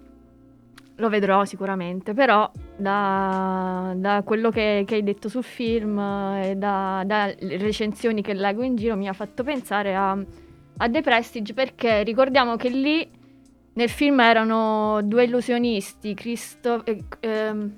lo 0.96 1.08
vedrò 1.08 1.44
sicuramente, 1.44 2.12
però 2.12 2.50
da, 2.76 3.92
da 3.94 4.22
quello 4.24 4.50
che, 4.50 4.82
che 4.84 4.96
hai 4.96 5.04
detto 5.04 5.28
sul 5.28 5.44
film 5.44 5.96
eh, 5.96 6.50
e 6.50 6.56
da, 6.56 7.04
dalle 7.06 7.36
recensioni 7.38 8.20
che 8.20 8.34
leggo 8.34 8.64
in 8.64 8.74
giro 8.74 8.96
mi 8.96 9.06
ha 9.06 9.12
fatto 9.12 9.44
pensare 9.44 9.94
a, 9.94 10.10
a 10.10 10.88
The 10.88 11.00
Prestige 11.02 11.54
perché 11.54 12.02
ricordiamo 12.02 12.56
che 12.56 12.68
lì 12.68 13.08
nel 13.74 13.88
film 13.88 14.18
erano 14.18 15.02
due 15.04 15.22
illusionisti, 15.22 16.14
Cristo... 16.14 16.84
eh, 16.84 17.04
ehm, 17.20 17.72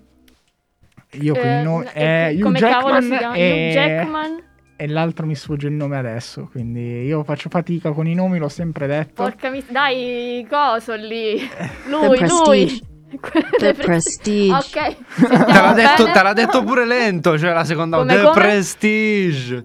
Io 1.20 1.34
con 1.34 1.44
eh, 1.44 1.56
il 1.58 1.62
nome 1.62 1.92
eh, 1.92 2.28
è 2.28 2.32
Hugh 2.34 2.40
come 2.40 2.58
cavolo 2.58 3.00
si 3.02 3.08
Jackman 3.08 3.18
chiama? 3.18 3.34
e... 3.34 3.68
Hugh 3.68 3.72
Jackman, 3.72 4.42
e 4.76 4.86
l'altro 4.86 5.24
mi 5.26 5.34
sfugge 5.34 5.68
il 5.68 5.72
nome 5.74 5.96
adesso, 5.96 6.48
quindi 6.50 7.02
io 7.04 7.24
faccio 7.24 7.48
fatica 7.48 7.92
con 7.92 8.06
i 8.06 8.14
nomi, 8.14 8.38
l'ho 8.38 8.48
sempre 8.48 8.86
detto. 8.86 9.22
porca 9.22 9.48
mis- 9.50 9.70
dai, 9.70 10.46
coso 10.48 10.94
lì, 10.94 11.38
The 11.38 11.70
lui, 11.88 12.06
lui. 12.08 12.16
Prestige. 12.18 12.80
The 13.58 13.72
Prestige. 13.74 14.52
Ok, 14.52 14.96
Te 15.16 15.28
l'ha, 15.28 15.72
detto, 15.72 16.04
te 16.10 16.22
l'ha 16.22 16.32
detto 16.32 16.62
pure 16.64 16.84
lento, 16.84 17.38
cioè 17.38 17.52
la 17.52 17.64
seconda 17.64 17.98
Come, 17.98 18.14
The 18.14 18.22
come? 18.22 18.34
Prestige. 18.34 19.64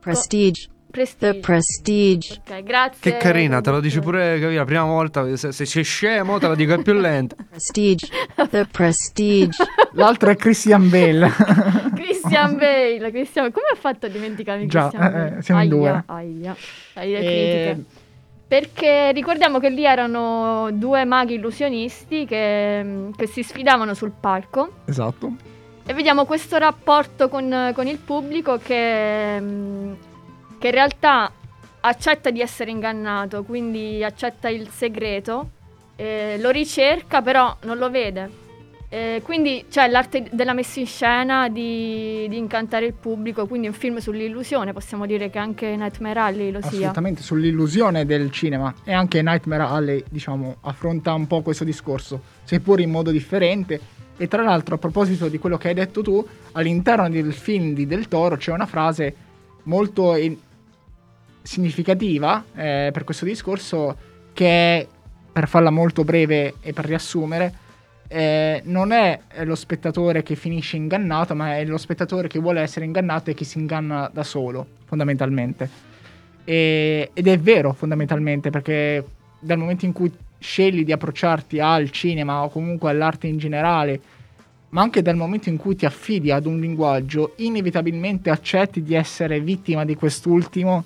Prestige. 0.00 0.68
Prestige. 1.06 1.32
The 1.32 1.38
Prestige. 1.40 2.40
Ok, 2.46 2.62
grazie. 2.62 3.12
Che 3.12 3.16
carina, 3.18 3.60
te 3.60 3.70
lo 3.70 3.80
dici 3.80 4.00
pure 4.00 4.38
la 4.38 4.64
prima 4.64 4.84
volta, 4.84 5.36
se, 5.36 5.52
se 5.52 5.64
sei 5.66 5.84
scemo 5.84 6.38
te 6.38 6.48
lo 6.48 6.54
dico 6.54 6.74
è 6.74 6.82
più 6.82 6.94
lento. 6.94 7.36
Prestige. 7.48 8.06
The 8.50 8.66
Prestige. 8.70 9.56
L'altro 9.92 10.30
è 10.30 10.36
Christian 10.36 10.88
Bale. 10.88 11.30
Christian 11.94 12.56
Bale, 12.56 13.10
Christian... 13.10 13.50
come 13.52 13.66
ha 13.72 13.76
fatto 13.76 14.06
a 14.06 14.08
dimenticarmi 14.08 14.66
Già, 14.66 14.88
Christian 14.88 15.02
eh, 15.04 15.10
Bale? 15.10 15.36
eh, 15.38 15.42
siamo 15.42 15.62
in 15.62 15.72
Aia, 15.72 15.78
due. 15.80 16.02
Aia, 16.06 16.56
le 16.94 17.02
E- 17.18 17.64
critiche. 17.74 17.84
Perché 18.48 19.12
ricordiamo 19.12 19.58
che 19.58 19.68
lì 19.68 19.84
erano 19.84 20.70
due 20.72 21.04
maghi 21.04 21.34
illusionisti 21.34 22.24
che, 22.24 23.10
che 23.14 23.26
si 23.26 23.42
sfidavano 23.42 23.92
sul 23.92 24.10
palco 24.18 24.70
Esatto. 24.86 25.32
e 25.84 25.92
vediamo 25.92 26.24
questo 26.24 26.56
rapporto 26.56 27.28
con, 27.28 27.72
con 27.74 27.86
il 27.86 27.98
pubblico 27.98 28.56
che, 28.56 29.38
mm, 29.38 29.92
che 30.58 30.66
in 30.66 30.72
realtà 30.72 31.32
accetta 31.80 32.30
di 32.30 32.40
essere 32.40 32.70
ingannato, 32.70 33.44
quindi 33.44 34.02
accetta 34.02 34.48
il 34.48 34.68
segreto, 34.68 35.50
eh, 35.96 36.36
lo 36.40 36.50
ricerca 36.50 37.22
però 37.22 37.56
non 37.62 37.78
lo 37.78 37.90
vede. 37.90 38.46
Eh, 38.90 39.20
quindi 39.22 39.66
c'è 39.70 39.86
l'arte 39.86 40.28
della 40.32 40.54
messa 40.54 40.80
in 40.80 40.86
scena 40.86 41.50
di, 41.50 42.26
di 42.28 42.38
incantare 42.38 42.86
il 42.86 42.94
pubblico, 42.94 43.46
quindi 43.46 43.66
un 43.66 43.74
film 43.74 43.98
sull'illusione, 43.98 44.72
possiamo 44.72 45.04
dire 45.04 45.28
che 45.28 45.38
anche 45.38 45.76
Nightmare 45.76 46.20
Alley 46.20 46.50
lo 46.50 46.60
sia. 46.62 46.78
Assolutamente, 46.78 47.22
sull'illusione 47.22 48.06
del 48.06 48.30
cinema. 48.30 48.74
E 48.84 48.94
anche 48.94 49.20
Nightmare 49.20 49.64
Alley, 49.64 50.04
diciamo, 50.08 50.56
affronta 50.62 51.12
un 51.12 51.26
po' 51.26 51.42
questo 51.42 51.64
discorso, 51.64 52.20
seppur 52.44 52.80
in 52.80 52.90
modo 52.90 53.10
differente. 53.10 53.78
E 54.16 54.26
tra 54.26 54.42
l'altro, 54.42 54.76
a 54.76 54.78
proposito 54.78 55.28
di 55.28 55.38
quello 55.38 55.58
che 55.58 55.68
hai 55.68 55.74
detto 55.74 56.02
tu, 56.02 56.26
all'interno 56.52 57.10
del 57.10 57.34
film 57.34 57.74
di 57.74 57.86
Del 57.86 58.08
Toro 58.08 58.36
c'è 58.36 58.52
una 58.52 58.66
frase 58.66 59.14
molto 59.64 60.14
significativa 61.42 62.44
eh, 62.54 62.90
per 62.92 63.04
questo 63.04 63.24
discorso 63.24 63.96
che 64.32 64.86
per 65.32 65.48
farla 65.48 65.70
molto 65.70 66.04
breve 66.04 66.54
e 66.60 66.72
per 66.72 66.84
riassumere, 66.84 67.66
eh, 68.08 68.62
non 68.64 68.90
è 68.90 69.20
lo 69.44 69.54
spettatore 69.54 70.22
che 70.22 70.34
finisce 70.34 70.76
ingannato, 70.76 71.34
ma 71.34 71.56
è 71.56 71.64
lo 71.64 71.76
spettatore 71.76 72.26
che 72.26 72.38
vuole 72.38 72.60
essere 72.60 72.84
ingannato 72.84 73.30
e 73.30 73.34
che 73.34 73.44
si 73.44 73.58
inganna 73.58 74.10
da 74.12 74.24
solo, 74.24 74.66
fondamentalmente. 74.84 75.68
E- 76.44 77.10
ed 77.12 77.26
è 77.26 77.38
vero, 77.38 77.72
fondamentalmente, 77.72 78.50
perché 78.50 79.04
dal 79.38 79.58
momento 79.58 79.84
in 79.84 79.92
cui 79.92 80.10
scegli 80.38 80.84
di 80.84 80.92
approcciarti 80.92 81.60
al 81.60 81.90
cinema 81.90 82.42
o 82.42 82.48
comunque 82.48 82.90
all'arte 82.90 83.26
in 83.26 83.38
generale, 83.38 84.00
ma 84.70 84.82
anche 84.82 85.02
dal 85.02 85.16
momento 85.16 85.48
in 85.48 85.56
cui 85.56 85.76
ti 85.76 85.86
affidi 85.86 86.30
ad 86.30 86.46
un 86.46 86.58
linguaggio, 86.58 87.34
inevitabilmente 87.36 88.30
accetti 88.30 88.82
di 88.82 88.94
essere 88.94 89.40
vittima 89.40 89.84
di 89.84 89.94
quest'ultimo, 89.94 90.84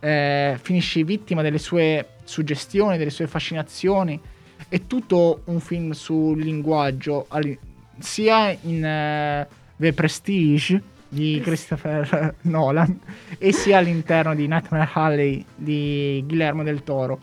eh, 0.00 0.58
finisci 0.60 1.02
vittima 1.02 1.42
delle 1.42 1.58
sue 1.58 2.06
suggestioni, 2.24 2.98
delle 2.98 3.10
sue 3.10 3.26
fascinazioni. 3.26 4.20
È 4.68 4.86
tutto 4.86 5.42
un 5.44 5.60
film 5.60 5.92
sul 5.92 6.40
linguaggio, 6.40 7.26
sia 7.98 8.50
in 8.62 8.84
eh, 8.84 9.46
The 9.76 9.92
Prestige 9.92 10.82
di 11.08 11.40
Christopher 11.42 12.34
Nolan 12.42 12.98
e 13.38 13.52
sia 13.52 13.78
all'interno 13.78 14.34
di 14.34 14.46
Nightmare 14.46 14.90
Alley 14.92 15.44
di 15.54 16.22
Guillermo 16.26 16.62
del 16.62 16.82
Toro. 16.84 17.18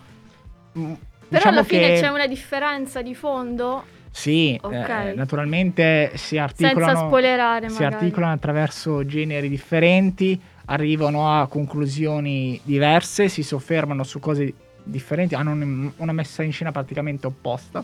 Mm, 0.77 0.93
Però 0.93 0.97
diciamo 1.27 1.57
alla 1.57 1.63
fine 1.63 1.87
che- 1.93 1.99
c'è 2.01 2.07
una 2.07 2.27
differenza 2.27 3.01
di 3.01 3.13
fondo, 3.13 3.83
Sì, 4.15 4.57
Ok. 4.61 4.71
eh, 4.73 5.13
naturalmente 5.13 6.11
si 6.15 6.37
articolano, 6.37 7.09
senza 7.11 7.67
si 7.67 7.83
articolano 7.83 8.31
attraverso 8.31 9.05
generi 9.05 9.49
differenti, 9.49 10.39
arrivano 10.67 11.29
a 11.37 11.47
conclusioni 11.47 12.57
diverse, 12.63 13.27
si 13.27 13.43
soffermano 13.43 14.03
su 14.03 14.19
cose 14.21 14.53
differenti, 14.85 15.35
hanno 15.35 15.51
un- 15.51 15.91
una 15.97 16.13
messa 16.13 16.43
in 16.43 16.53
scena 16.53 16.71
praticamente 16.71 17.27
opposta. 17.27 17.83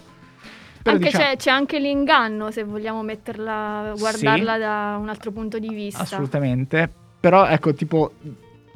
Però 0.81 0.95
Anche 0.95 1.09
diciamo- 1.09 1.23
c'è, 1.31 1.35
c'è 1.35 1.51
anche 1.51 1.79
l'inganno 1.79 2.49
se 2.49 2.63
vogliamo 2.63 3.03
metterla, 3.03 3.93
guardarla 3.97 4.57
da 4.57 4.97
un 5.01 5.09
altro 5.09 5.31
punto 5.31 5.59
di 5.59 5.67
vista. 5.67 6.01
Assolutamente. 6.03 6.89
Però 7.19 7.45
ecco, 7.45 7.73
tipo 7.73 8.13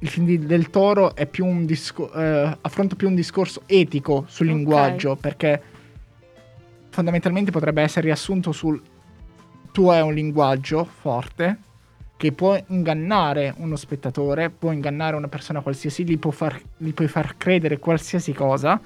il 0.02 0.10
film 0.10 0.26
di- 0.26 0.46
del 0.46 0.70
Toro 0.70 1.16
è 1.16 1.26
più 1.26 1.46
un 1.46 1.66
disco- 1.66 2.12
eh, 2.12 2.58
affronta 2.60 2.96
più 2.96 3.08
un 3.08 3.16
discorso 3.16 3.62
etico 3.66 4.26
sul 4.28 4.48
linguaggio, 4.48 5.16
perché 5.16 5.62
fondamentalmente 6.96 7.52
potrebbe 7.52 7.82
essere 7.82 8.06
riassunto 8.06 8.54
sul 8.54 8.82
tu 9.74 9.90
hai 9.90 10.02
un 10.02 10.14
linguaggio 10.14 10.86
forte 10.86 11.58
che 12.16 12.32
può 12.32 12.58
ingannare 12.68 13.54
uno 13.58 13.76
spettatore, 13.76 14.50
può 14.50 14.72
ingannare 14.72 15.18
una 15.18 15.28
persona 15.28 15.60
qualsiasi, 15.60 16.06
gli, 16.06 16.18
può 16.18 16.32
far- 16.32 16.62
gli 16.78 16.94
puoi 16.94 17.10
far 17.10 17.36
credere 17.36 17.78
qualsiasi 17.78 18.32
cosa 18.32 18.80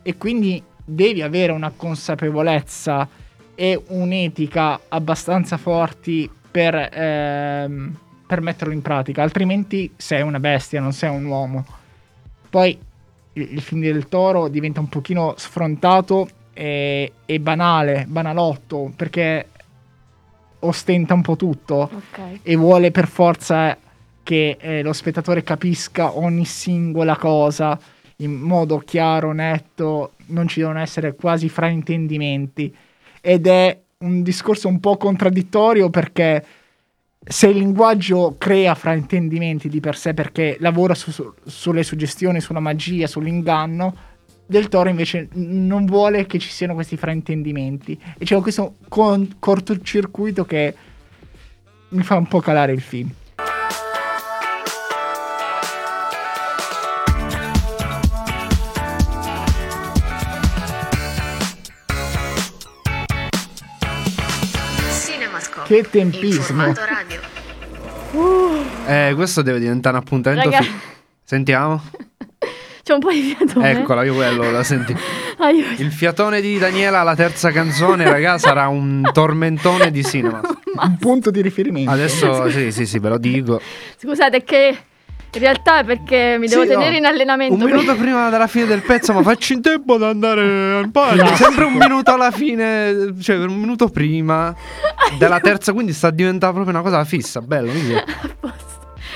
e 0.00 0.16
quindi 0.16 0.62
devi 0.82 1.20
avere 1.20 1.52
una 1.52 1.70
consapevolezza 1.76 3.06
e 3.54 3.78
un'etica 3.88 4.80
abbastanza 4.88 5.58
forti 5.58 6.30
per, 6.50 6.88
ehm, 6.90 7.98
per 8.26 8.40
metterlo 8.40 8.72
in 8.72 8.80
pratica, 8.80 9.22
altrimenti 9.22 9.92
sei 9.96 10.22
una 10.22 10.40
bestia, 10.40 10.80
non 10.80 10.92
sei 10.92 11.14
un 11.14 11.26
uomo. 11.26 11.66
Poi 12.48 12.78
il, 13.34 13.52
il 13.52 13.60
film 13.60 13.82
Del 13.82 14.08
Toro 14.08 14.48
diventa 14.48 14.80
un 14.80 14.88
pochino 14.88 15.34
sfrontato 15.36 16.26
e, 16.52 17.12
e 17.24 17.40
banale, 17.40 18.04
banalotto, 18.08 18.92
perché 18.94 19.48
ostenta 20.60 21.14
un 21.14 21.22
po' 21.22 21.36
tutto 21.36 21.90
Ok. 21.92 22.38
e 22.42 22.54
vuole 22.56 22.90
per 22.90 23.08
forza 23.08 23.76
che 24.22 24.56
eh, 24.60 24.82
lo 24.82 24.92
spettatore 24.92 25.42
capisca 25.42 26.16
ogni 26.16 26.44
singola 26.44 27.16
cosa 27.16 27.78
in 28.16 28.32
modo 28.34 28.78
chiaro, 28.78 29.32
netto, 29.32 30.12
non 30.26 30.46
ci 30.46 30.60
devono 30.60 30.78
essere 30.78 31.16
quasi 31.16 31.48
fraintendimenti 31.48 32.72
ed 33.20 33.46
è 33.48 33.76
un 33.98 34.22
discorso 34.22 34.68
un 34.68 34.78
po' 34.78 34.96
contraddittorio 34.96 35.90
perché 35.90 36.44
se 37.24 37.48
il 37.48 37.56
linguaggio 37.58 38.36
crea 38.38 38.74
fraintendimenti 38.76 39.68
di 39.68 39.80
per 39.80 39.96
sé 39.96 40.14
perché 40.14 40.56
lavora 40.60 40.94
su- 40.94 41.10
su- 41.10 41.32
sulle 41.44 41.82
suggestioni, 41.82 42.40
sulla 42.40 42.60
magia, 42.60 43.08
sull'inganno, 43.08 43.94
Del 44.52 44.68
Toro 44.68 44.90
invece 44.90 45.28
non 45.32 45.86
vuole 45.86 46.26
che 46.26 46.38
ci 46.38 46.50
siano 46.50 46.74
questi 46.74 46.98
fraintendimenti 46.98 47.98
e 48.18 48.24
c'è 48.26 48.38
questo 48.42 48.74
con- 48.86 49.36
cortocircuito 49.38 50.44
che 50.44 50.74
mi 51.88 52.02
fa 52.02 52.16
un 52.16 52.28
po' 52.28 52.40
calare 52.40 52.72
il 52.72 52.82
film. 52.82 53.10
Cinemascope. 65.04 65.66
Che 65.82 65.90
tempismo! 65.90 66.72
Radio. 66.74 67.20
Eh, 68.86 69.12
questo 69.14 69.42
deve 69.42 69.58
diventare 69.58 69.96
un 69.96 70.02
appuntamento. 70.02 70.50
Raga. 70.50 70.62
fi- 70.62 70.72
Sentiamo. 71.24 71.82
C'è 72.82 72.94
un 72.94 72.98
po' 73.00 73.10
di 73.12 73.34
fiatone. 73.36 73.70
Eccola, 73.70 74.02
io 74.02 74.14
quello 74.14 74.50
la 74.50 74.64
senti. 74.64 74.94
Aiuto. 75.38 75.80
Il 75.82 75.92
fiatone 75.92 76.40
di 76.40 76.58
Daniela 76.58 77.00
alla 77.00 77.14
terza 77.14 77.50
canzone, 77.52 78.04
raga, 78.04 78.38
sarà 78.42 78.66
un 78.68 79.08
tormentone 79.12 79.90
di 79.92 80.02
cinema. 80.04 80.40
Un 80.76 80.96
punto 80.98 81.30
di 81.30 81.40
riferimento. 81.42 81.90
Adesso 81.90 82.48
sì, 82.50 82.72
sì, 82.72 82.84
sì, 82.86 82.98
ve 82.98 83.08
lo 83.08 83.18
dico. 83.18 83.60
Scusate, 83.98 84.38
è 84.38 84.44
che 84.44 84.76
in 85.34 85.40
realtà 85.40 85.78
è 85.78 85.84
perché 85.84 86.36
mi 86.40 86.48
devo 86.48 86.62
Sì, 86.62 86.68
tenere 86.68 86.90
no. 86.90 86.96
in 86.96 87.04
allenamento. 87.06 87.54
Un 87.54 87.62
minuto 87.62 87.94
prima 87.94 88.28
della 88.30 88.48
fine 88.48 88.66
del 88.66 88.82
pezzo, 88.82 89.12
ma 89.12 89.22
faccio 89.22 89.52
in 89.52 89.62
tempo 89.62 89.94
ad 89.94 90.02
andare 90.02 90.42
al 90.74 90.90
palio. 90.90 91.22
Classico. 91.22 91.44
Sempre 91.48 91.64
un 91.66 91.74
minuto 91.74 92.12
alla 92.12 92.30
fine, 92.32 93.14
cioè 93.20 93.36
un 93.36 93.58
minuto 93.60 93.88
prima 93.88 94.52
della 95.18 95.38
terza, 95.40 95.72
quindi 95.72 95.92
sta 95.92 96.10
diventando 96.10 96.54
proprio 96.56 96.74
una 96.78 96.84
cosa 96.84 97.04
fissa. 97.04 97.40
Bello, 97.40 97.70
quindi 97.70 97.94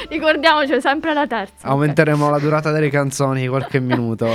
Ricordiamoci 0.09 0.81
sempre 0.81 1.13
la 1.13 1.27
terza. 1.27 1.67
aumenteremo 1.69 2.31
la 2.31 2.39
durata 2.39 2.71
delle 2.71 2.91
canzoni 2.91 3.43
di 3.43 3.49
qualche 3.49 3.81
minuto 3.81 4.27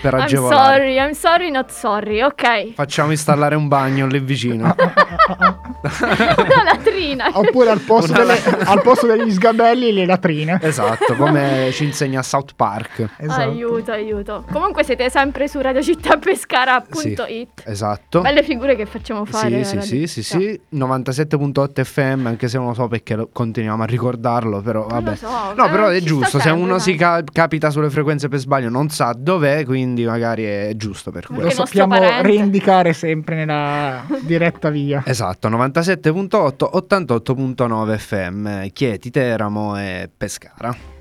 per 0.00 0.14
ok. 0.14 0.18
I'm 0.20 0.24
agevolare. 0.26 0.76
sorry, 0.78 0.96
I'm 0.98 1.12
sorry, 1.12 1.50
not 1.50 1.70
sorry. 1.70 2.20
Ok. 2.22 2.72
Facciamo 2.74 3.10
installare 3.10 3.54
un 3.54 3.68
bagno 3.68 4.06
lì 4.06 4.18
vicino. 4.20 4.74
Una 4.74 6.62
latrina. 6.64 7.30
Oppure 7.32 7.70
al 7.70 7.80
posto, 7.80 8.12
Una- 8.12 8.20
delle- 8.34 8.64
al 8.64 8.82
posto 8.82 9.06
degli 9.06 9.30
sgabelli 9.30 9.92
le 9.92 10.06
latrine. 10.06 10.58
esatto, 10.62 11.14
come 11.14 11.70
ci 11.72 11.84
insegna 11.84 12.22
South 12.22 12.52
Park. 12.56 13.08
Esatto. 13.18 13.40
Aiuto, 13.40 13.90
aiuto. 13.92 14.44
Comunque 14.52 14.84
siete 14.84 15.08
sempre 15.10 15.48
su 15.48 15.60
radiocittapescara.it. 15.60 17.22
Sì, 17.24 17.48
esatto. 17.64 18.20
Belle 18.20 18.42
figure 18.42 18.76
che 18.76 18.86
facciamo 18.86 19.24
fare. 19.24 19.64
Sì, 19.64 19.64
sì, 19.64 19.72
alla 19.74 19.82
sì, 19.82 20.06
sì, 20.06 20.22
città. 20.22 20.38
sì, 20.38 20.60
97.8 20.74 21.82
FM, 21.84 22.26
anche 22.26 22.48
se 22.48 22.58
non 22.58 22.68
lo 22.68 22.74
so 22.74 22.88
perché 22.88 23.28
continuiamo 23.32 23.82
a 23.82 23.86
ricordarlo, 23.86 24.60
però 24.60 24.86
vabbè. 24.86 25.13
Lo 25.20 25.28
so, 25.28 25.54
No, 25.54 25.66
eh, 25.66 25.70
però 25.70 25.86
è 25.88 26.00
giusto, 26.00 26.38
se 26.38 26.50
uno 26.50 26.78
si 26.78 26.94
ca- 26.94 27.22
capita 27.32 27.70
sulle 27.70 27.90
frequenze 27.90 28.28
per 28.28 28.38
sbaglio 28.38 28.68
non 28.68 28.88
sa 28.90 29.14
dov'è, 29.16 29.64
quindi 29.64 30.04
magari 30.04 30.44
è 30.44 30.72
giusto 30.76 31.10
per 31.10 31.26
quello. 31.26 31.42
Lo 31.44 31.50
sappiamo 31.50 31.96
reindicare 32.22 32.92
sempre 32.92 33.36
nella 33.36 34.04
diretta 34.20 34.70
via. 34.70 35.02
Esatto, 35.06 35.48
97.8, 35.48 36.70
88.9 36.72 37.96
FM, 37.98 38.66
Chieti, 38.72 39.10
Teramo 39.10 39.78
e 39.78 40.10
Pescara. 40.16 40.92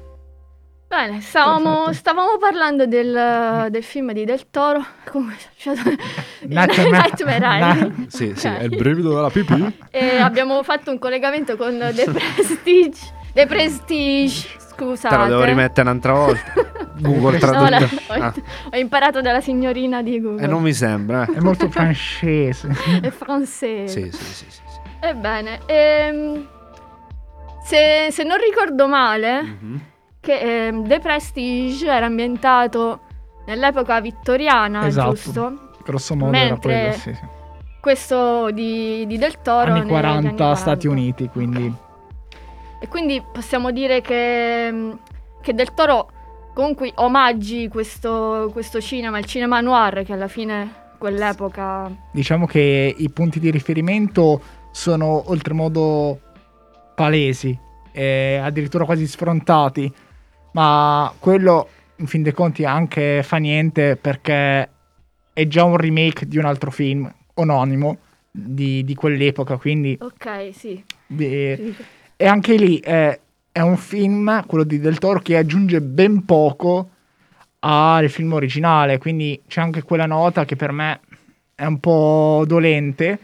Bene, 0.88 1.22
stavamo, 1.22 1.92
stavamo 1.92 2.38
parlando 2.40 2.86
del, 2.86 3.68
del 3.72 3.84
film 3.84 4.12
di 4.12 4.26
Del 4.26 4.52
Toro. 4.52 4.86
Come 5.10 5.36
Nightmare- 6.46 6.90
Nightmare 6.92 7.46
Alley. 7.46 8.06
Sì, 8.10 8.34
sì, 8.36 8.46
è 8.48 8.62
il 8.62 8.76
brivido 8.78 9.16
della 9.16 9.32
pipì. 9.32 9.76
E 9.90 10.18
abbiamo 10.20 10.62
fatto 10.62 10.92
un 10.92 11.00
collegamento 11.00 11.58
con 11.58 11.80
The 11.96 12.12
Prestige. 12.12 13.22
The 13.34 13.46
Prestige, 13.48 14.48
scusate. 14.60 15.16
Te 15.16 15.22
lo 15.22 15.28
devo 15.28 15.44
rimettere 15.44 15.90
un'altra 15.90 16.14
volta. 16.14 16.54
Google 16.96 17.40
No, 17.40 17.52
No, 17.52 17.70
la- 17.70 17.78
traduttore. 17.78 17.90
ho, 18.08 18.14
Ah, 18.24 18.34
ho 18.72 18.78
imparato 18.78 19.22
dalla 19.22 19.42
signorina 19.42 20.04
di 20.04 20.22
Google. 20.22 20.44
E 20.44 20.48
non 20.48 20.62
mi 20.62 20.74
sembra. 20.74 21.26
eh. 21.26 21.34
È 21.34 21.40
molto 21.40 21.68
francese. 21.70 22.70
È 23.02 23.10
francese. 23.10 24.12
Sì, 24.12 24.18
sì, 24.18 24.24
sì, 24.24 24.46
sì, 24.50 24.62
sì. 24.66 24.80
Ebbene, 25.02 25.60
ehm, 25.66 26.48
se, 27.64 28.08
se 28.12 28.24
non 28.24 28.38
ricordo 28.38 28.88
male, 28.88 29.42
Mhm. 29.42 29.82
che 30.20 30.68
ehm, 30.68 30.88
The 30.88 31.00
Prestige 31.00 31.88
era 31.88 32.06
ambientato 32.06 33.02
nell'epoca 33.48 34.00
vittoriana, 34.00 34.86
Esatto. 34.86 35.14
giusto? 35.14 35.70
Grosso 35.84 36.16
modo 36.16 36.38
era 36.38 36.50
Mentre 36.52 36.74
quello, 36.80 36.94
sì, 36.94 37.14
sì. 37.14 37.42
Questo 37.82 38.52
di, 38.52 39.06
di 39.08 39.18
Del 39.18 39.42
Toro 39.42 39.72
Anni 39.72 39.80
negli 39.82 39.90
40, 39.90 40.46
anni 40.46 40.56
Stati 40.56 40.88
40. 40.88 40.90
Uniti, 40.90 41.28
quindi 41.30 41.74
E 42.84 42.90
quindi 42.90 43.24
possiamo 43.32 43.72
dire 43.72 44.02
che, 44.02 44.70
mm, 44.70 44.92
che 45.42 45.54
Del 45.54 45.74
Toro 45.74 46.12
comunque 46.54 46.92
omaggi 46.96 47.70
questo, 47.70 48.50
questo 48.52 48.82
cinema, 48.82 49.20
il 49.20 49.24
cinema 49.24 49.62
noir, 49.62 50.04
che 50.04 50.12
alla 50.12 50.28
fine 50.28 50.70
quell'epoca... 50.98 51.90
diciamo 52.12 52.46
che 52.46 52.94
i 52.98 53.10
punti 53.10 53.40
di 53.40 53.50
riferimento 53.52 54.42
sono 54.72 55.30
oltremodo 55.30 56.20
palesi, 56.94 57.58
e 57.94 58.42
addirittura 58.44 58.84
quasi 58.84 59.08
sfrontati, 59.08 59.90
ma 60.52 61.10
quello 61.20 61.70
in 61.96 62.08
fin 62.08 62.22
dei 62.22 62.34
conti 62.34 62.66
anche 62.66 63.24
fa 63.24 63.38
niente 63.38 63.96
perché 63.96 64.70
è 65.32 65.48
già 65.48 65.64
un 65.64 65.78
remake 65.78 66.28
di 66.28 66.38
un 66.38 66.44
altro 66.44 66.70
film 66.70 67.10
omonimo 67.36 67.98
di, 68.30 68.84
di 68.84 68.94
quell'epoca, 68.94 69.56
quindi 69.56 69.98
Ok, 70.02 70.50
sì. 70.52 70.84
eh, 71.18 71.56
sì. 71.58 71.76
E 72.16 72.26
anche 72.26 72.56
lì 72.56 72.80
è, 72.80 73.20
è 73.52 73.60
un 73.62 73.78
film, 73.78 74.46
quello 74.46 74.64
di 74.64 74.80
Del 74.80 74.98
Toro, 74.98 75.20
che 75.20 75.38
aggiunge 75.38 75.82
ben 75.82 76.26
poco 76.26 76.90
al 77.60 78.10
film 78.10 78.34
originale, 78.34 78.98
quindi 78.98 79.42
c'è 79.48 79.62
anche 79.62 79.84
quella 79.84 80.06
nota 80.06 80.46
che 80.46 80.56
per 80.56 80.72
me 80.72 81.00
è 81.56 81.66
un 81.66 81.80
po' 81.80 82.44
dolente, 82.46 83.20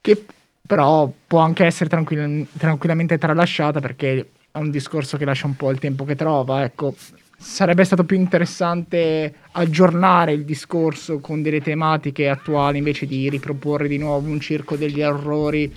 che 0.00 0.24
però 0.66 1.12
può 1.26 1.40
anche 1.40 1.64
essere 1.64 1.90
tranquill- 1.90 2.46
tranquillamente 2.56 3.18
tralasciata 3.18 3.80
perché 3.80 4.30
è 4.52 4.58
un 4.58 4.70
discorso 4.70 5.16
che 5.16 5.24
lascia 5.24 5.46
un 5.46 5.56
po' 5.56 5.70
il 5.70 5.78
tempo 5.78 6.04
che 6.04 6.14
trova, 6.14 6.62
ecco. 6.62 6.94
Sarebbe 7.36 7.84
stato 7.84 8.04
più 8.04 8.16
interessante 8.16 9.34
aggiornare 9.52 10.32
il 10.32 10.44
discorso 10.44 11.20
con 11.20 11.40
delle 11.40 11.62
tematiche 11.62 12.28
attuali 12.28 12.78
invece 12.78 13.06
di 13.06 13.30
riproporre 13.30 13.88
di 13.88 13.96
nuovo 13.96 14.28
un 14.28 14.38
circo 14.40 14.76
degli 14.76 15.00
errori 15.00 15.74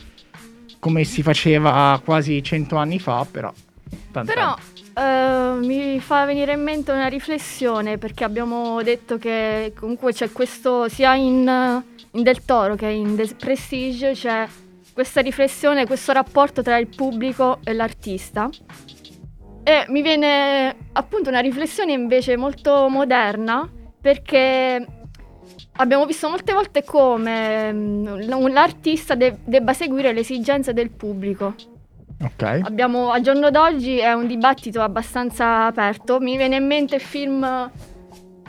come 0.84 1.06
si 1.06 1.24
faceva 1.24 1.98
quasi 2.04 2.44
cento 2.44 2.76
anni 2.76 3.00
fa, 3.00 3.26
però... 3.30 3.54
Però 4.12 4.54
eh, 4.96 5.56
mi 5.60 5.98
fa 6.02 6.26
venire 6.26 6.52
in 6.52 6.62
mente 6.62 6.92
una 6.92 7.08
riflessione 7.08 7.98
perché 7.98 8.26
abbiamo 8.26 8.84
detto 8.84 9.18
che 9.18 9.72
comunque 9.80 10.12
c'è 10.12 10.30
questo 10.34 10.90
sia 10.90 11.16
in, 11.16 11.82
in 12.12 12.22
Del 12.22 12.44
Toro 12.44 12.76
che 12.76 12.88
in 12.88 13.16
The 13.16 13.34
Prestige 13.36 14.12
c'è 14.12 14.46
questa 14.92 15.22
riflessione, 15.22 15.86
questo 15.86 16.12
rapporto 16.12 16.62
tra 16.62 16.78
il 16.78 16.88
pubblico 16.88 17.60
e 17.64 17.72
l'artista. 17.72 18.50
E 19.64 19.86
mi 19.88 20.02
viene 20.02 20.76
appunto 20.92 21.30
una 21.30 21.40
riflessione 21.40 21.94
invece 21.94 22.36
molto 22.36 22.90
moderna 22.90 23.68
perché 24.02 24.86
abbiamo 25.78 26.06
visto 26.06 26.30
molte 26.30 26.54
volte 26.54 26.84
come 26.84 27.72
mm, 27.74 28.06
l'artista 28.52 29.16
de- 29.16 29.38
debba 29.44 29.74
seguire 29.74 30.14
le 30.14 30.20
esigenze 30.22 30.74
del 30.74 30.90
pubblico. 30.90 31.56
Ok. 32.22 32.62
Abbiamo, 32.64 33.12
al 33.12 33.22
giorno 33.22 33.50
d'oggi 33.50 33.98
è 33.98 34.14
un 34.14 34.28
dibattito 34.28 34.82
abbastanza 34.82 35.66
aperto. 35.66 36.20
Mi 36.20 36.38
viene 36.38 36.56
in 36.58 36.66
mente 36.66 36.96
il 36.96 37.02
film 37.02 37.70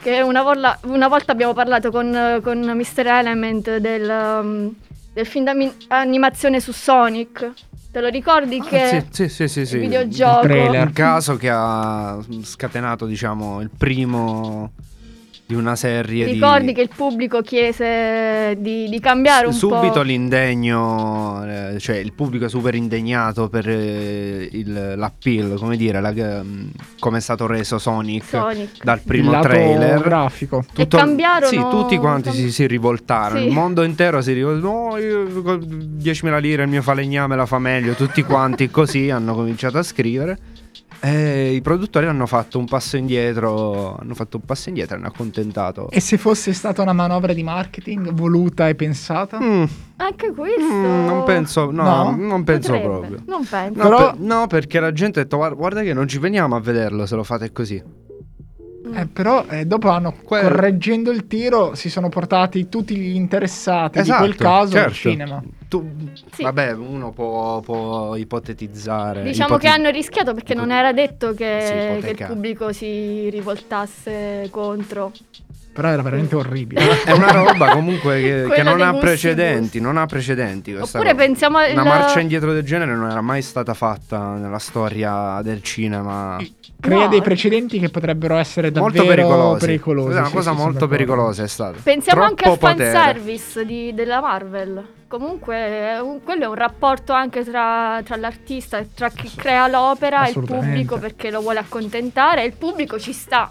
che 0.00 0.20
una, 0.20 0.42
volta- 0.42 0.78
una 0.84 1.08
volta 1.08 1.32
abbiamo 1.32 1.54
parlato 1.54 1.90
con, 1.90 2.40
con 2.42 2.58
Mr. 2.60 3.06
Element 3.06 3.78
del, 3.78 4.08
um, 4.08 4.74
del 5.12 5.26
film 5.26 5.44
d'animazione 5.88 6.60
su 6.60 6.72
Sonic. 6.72 7.52
Te 7.90 8.00
lo 8.00 8.08
ricordi 8.08 8.60
che 8.60 8.82
Ah, 8.82 8.88
sì, 8.88 9.06
sì, 9.10 9.28
sì, 9.28 9.48
sì, 9.48 9.66
sì. 9.66 9.74
il 9.76 9.80
videogioco 9.82 10.46
Il 10.46 10.50
trailer. 10.52 10.92
Caso 10.92 11.36
che 11.36 11.48
ha 11.50 12.18
scatenato, 12.42 13.06
diciamo, 13.06 13.60
il 13.60 13.70
primo 13.76 14.72
di 15.46 15.54
una 15.54 15.76
serie 15.76 16.24
Ricordi 16.24 16.66
di... 16.68 16.72
che 16.72 16.80
il 16.80 16.88
pubblico 16.94 17.42
chiese 17.42 18.56
di, 18.58 18.88
di 18.88 18.98
cambiare 19.00 19.46
un 19.46 19.52
Subito 19.52 19.92
po'. 19.92 20.00
l'indegno, 20.02 21.44
eh, 21.46 21.78
cioè 21.78 21.96
il 21.96 22.12
pubblico 22.14 22.46
è 22.46 22.48
super 22.48 22.74
indegnato 22.74 23.48
per 23.50 23.68
eh, 23.68 24.48
il- 24.50 24.94
l'appeal, 24.96 25.56
come 25.58 25.76
dire, 25.76 26.00
la- 26.00 26.12
mm, 26.42 26.66
come 26.98 27.18
è 27.18 27.20
stato 27.20 27.46
reso 27.46 27.78
Sonic, 27.78 28.24
Sonic. 28.24 28.82
dal 28.82 29.00
primo 29.00 29.38
trailer. 29.40 30.00
grafico. 30.00 30.64
E 30.76 30.88
cambiarono- 30.88 31.46
Sì, 31.46 31.56
tutti 31.56 31.98
quanti 31.98 32.30
si, 32.32 32.50
si 32.50 32.66
rivoltarono. 32.66 33.40
Sì. 33.40 33.46
Il 33.46 33.52
mondo 33.52 33.82
intero 33.82 34.22
si 34.22 34.32
rivoltò. 34.32 34.52
No, 34.90 34.96
io 34.96 35.42
con 35.42 35.58
10.000 35.58 36.38
lire 36.40 36.62
il 36.62 36.68
mio 36.70 36.80
falegname 36.82 37.36
la 37.36 37.44
fa 37.46 37.58
meglio. 37.58 37.92
Tutti 37.92 38.22
quanti 38.22 38.70
così 38.70 39.10
hanno 39.10 39.34
cominciato 39.34 39.76
a 39.78 39.82
scrivere. 39.82 40.38
E 41.06 41.52
i 41.52 41.60
produttori 41.60 42.06
hanno 42.06 42.24
fatto 42.24 42.58
un 42.58 42.64
passo 42.64 42.96
indietro. 42.96 43.94
Hanno 43.96 44.14
fatto 44.14 44.38
un 44.38 44.44
passo 44.44 44.70
indietro 44.70 44.94
e 44.94 44.98
hanno 44.98 45.08
accontentato. 45.08 45.90
E 45.90 46.00
se 46.00 46.16
fosse 46.16 46.54
stata 46.54 46.80
una 46.80 46.94
manovra 46.94 47.34
di 47.34 47.42
marketing 47.42 48.10
voluta 48.12 48.68
e 48.68 48.74
pensata? 48.74 49.38
Mm, 49.38 49.64
Anche 49.96 50.32
questo. 50.32 50.62
mm, 50.72 51.04
non 51.06 51.24
penso, 51.24 51.70
no, 51.70 51.82
No? 51.82 52.16
non 52.16 52.42
penso 52.44 52.72
Potrebbe. 52.72 52.88
proprio. 52.98 53.18
Non 53.26 53.44
penso. 53.44 53.82
No, 53.82 53.88
Però- 53.88 54.10
per- 54.12 54.18
no, 54.20 54.46
perché 54.46 54.80
la 54.80 54.92
gente 54.92 55.20
ha 55.20 55.22
detto: 55.24 55.36
"Guarda- 55.36 55.56
Guarda, 55.56 55.82
che 55.82 55.92
non 55.92 56.08
ci 56.08 56.18
veniamo 56.18 56.56
a 56.56 56.60
vederlo 56.60 57.04
se 57.04 57.16
lo 57.16 57.22
fate 57.22 57.52
così. 57.52 57.82
Mm. 58.86 58.96
Eh, 58.96 59.06
però 59.06 59.46
eh, 59.48 59.64
dopo 59.64 59.88
hanno, 59.88 60.12
Que- 60.22 60.42
correggendo 60.42 61.10
il 61.10 61.26
tiro, 61.26 61.74
si 61.74 61.88
sono 61.88 62.08
portati 62.10 62.68
tutti 62.68 62.94
gli 62.96 63.14
interessati 63.14 63.98
Esatto, 63.98 64.24
di 64.26 64.28
quel 64.34 64.38
caso 64.40 64.76
al 64.76 64.82
certo. 64.82 64.94
cinema. 64.94 65.42
Tu- 65.68 65.90
Sì. 66.32 66.42
Vabbè, 66.42 66.72
uno 66.72 67.10
può, 67.12 67.60
può 67.60 68.14
ipotetizzare. 68.16 69.22
Diciamo 69.22 69.56
ipoti- 69.56 69.66
che 69.66 69.72
hanno 69.72 69.88
rischiato 69.90 70.34
perché 70.34 70.54
non 70.54 70.70
era 70.70 70.92
detto 70.92 71.32
che, 71.34 71.98
che 72.02 72.10
il 72.10 72.26
pubblico 72.26 72.72
si 72.72 73.30
rivoltasse 73.30 74.48
contro. 74.50 75.12
Però 75.72 75.88
era 75.88 76.02
veramente 76.02 76.36
orribile. 76.36 77.02
È 77.02 77.10
una 77.10 77.32
roba 77.32 77.70
comunque 77.72 78.20
che, 78.20 78.46
che 78.54 78.62
non 78.62 78.80
ha 78.80 78.94
precedenti, 78.94 79.80
non 79.80 79.96
ha 79.96 80.06
precedenti. 80.06 80.72
Oppure 80.74 81.10
roba. 81.10 81.14
pensiamo 81.24 81.58
al- 81.58 81.72
Una 81.72 81.82
marcia 81.82 82.20
indietro 82.20 82.52
del 82.52 82.62
genere 82.62 82.94
non 82.94 83.10
era 83.10 83.20
mai 83.22 83.42
stata 83.42 83.74
fatta 83.74 84.34
nella 84.34 84.60
storia 84.60 85.40
del 85.42 85.62
cinema. 85.62 86.38
Crea 86.84 87.04
No. 87.04 87.08
dei 87.08 87.22
precedenti 87.22 87.78
che 87.78 87.88
potrebbero 87.88 88.36
essere 88.36 88.70
davvero 88.70 88.92
Molto 89.04 89.08
pericolosi. 89.08 89.64
pericolosi, 89.66 90.16
è 90.16 90.18
una 90.18 90.26
sì, 90.28 90.34
cosa 90.34 90.50
sì, 90.50 90.56
molto 90.58 90.86
pericolosa 90.86 91.42
è 91.42 91.48
stata. 91.48 91.78
Pensiamo 91.82 92.22
anche 92.22 92.44
al 92.44 92.58
Troppo 92.58 92.76
fanservice 92.76 93.64
di- 93.64 93.94
della 93.94 94.20
Marvel. 94.20 94.86
Comunque, 95.08 95.98
un- 96.00 96.22
quello 96.22 96.44
è 96.44 96.46
un 96.46 96.54
rapporto 96.54 97.14
anche 97.14 97.42
tra, 97.42 98.02
tra 98.04 98.16
l'artista 98.16 98.76
e 98.78 98.88
tra 98.94 99.08
chi 99.08 99.30
crea 99.34 99.66
l'opera 99.66 100.26
e 100.26 100.32
il 100.32 100.40
pubblico 100.44 100.98
perché 100.98 101.30
lo 101.30 101.40
vuole 101.40 101.60
accontentare 101.60 102.42
e 102.42 102.46
il 102.46 102.52
pubblico 102.52 102.98
ci 102.98 103.12
sta. 103.14 103.50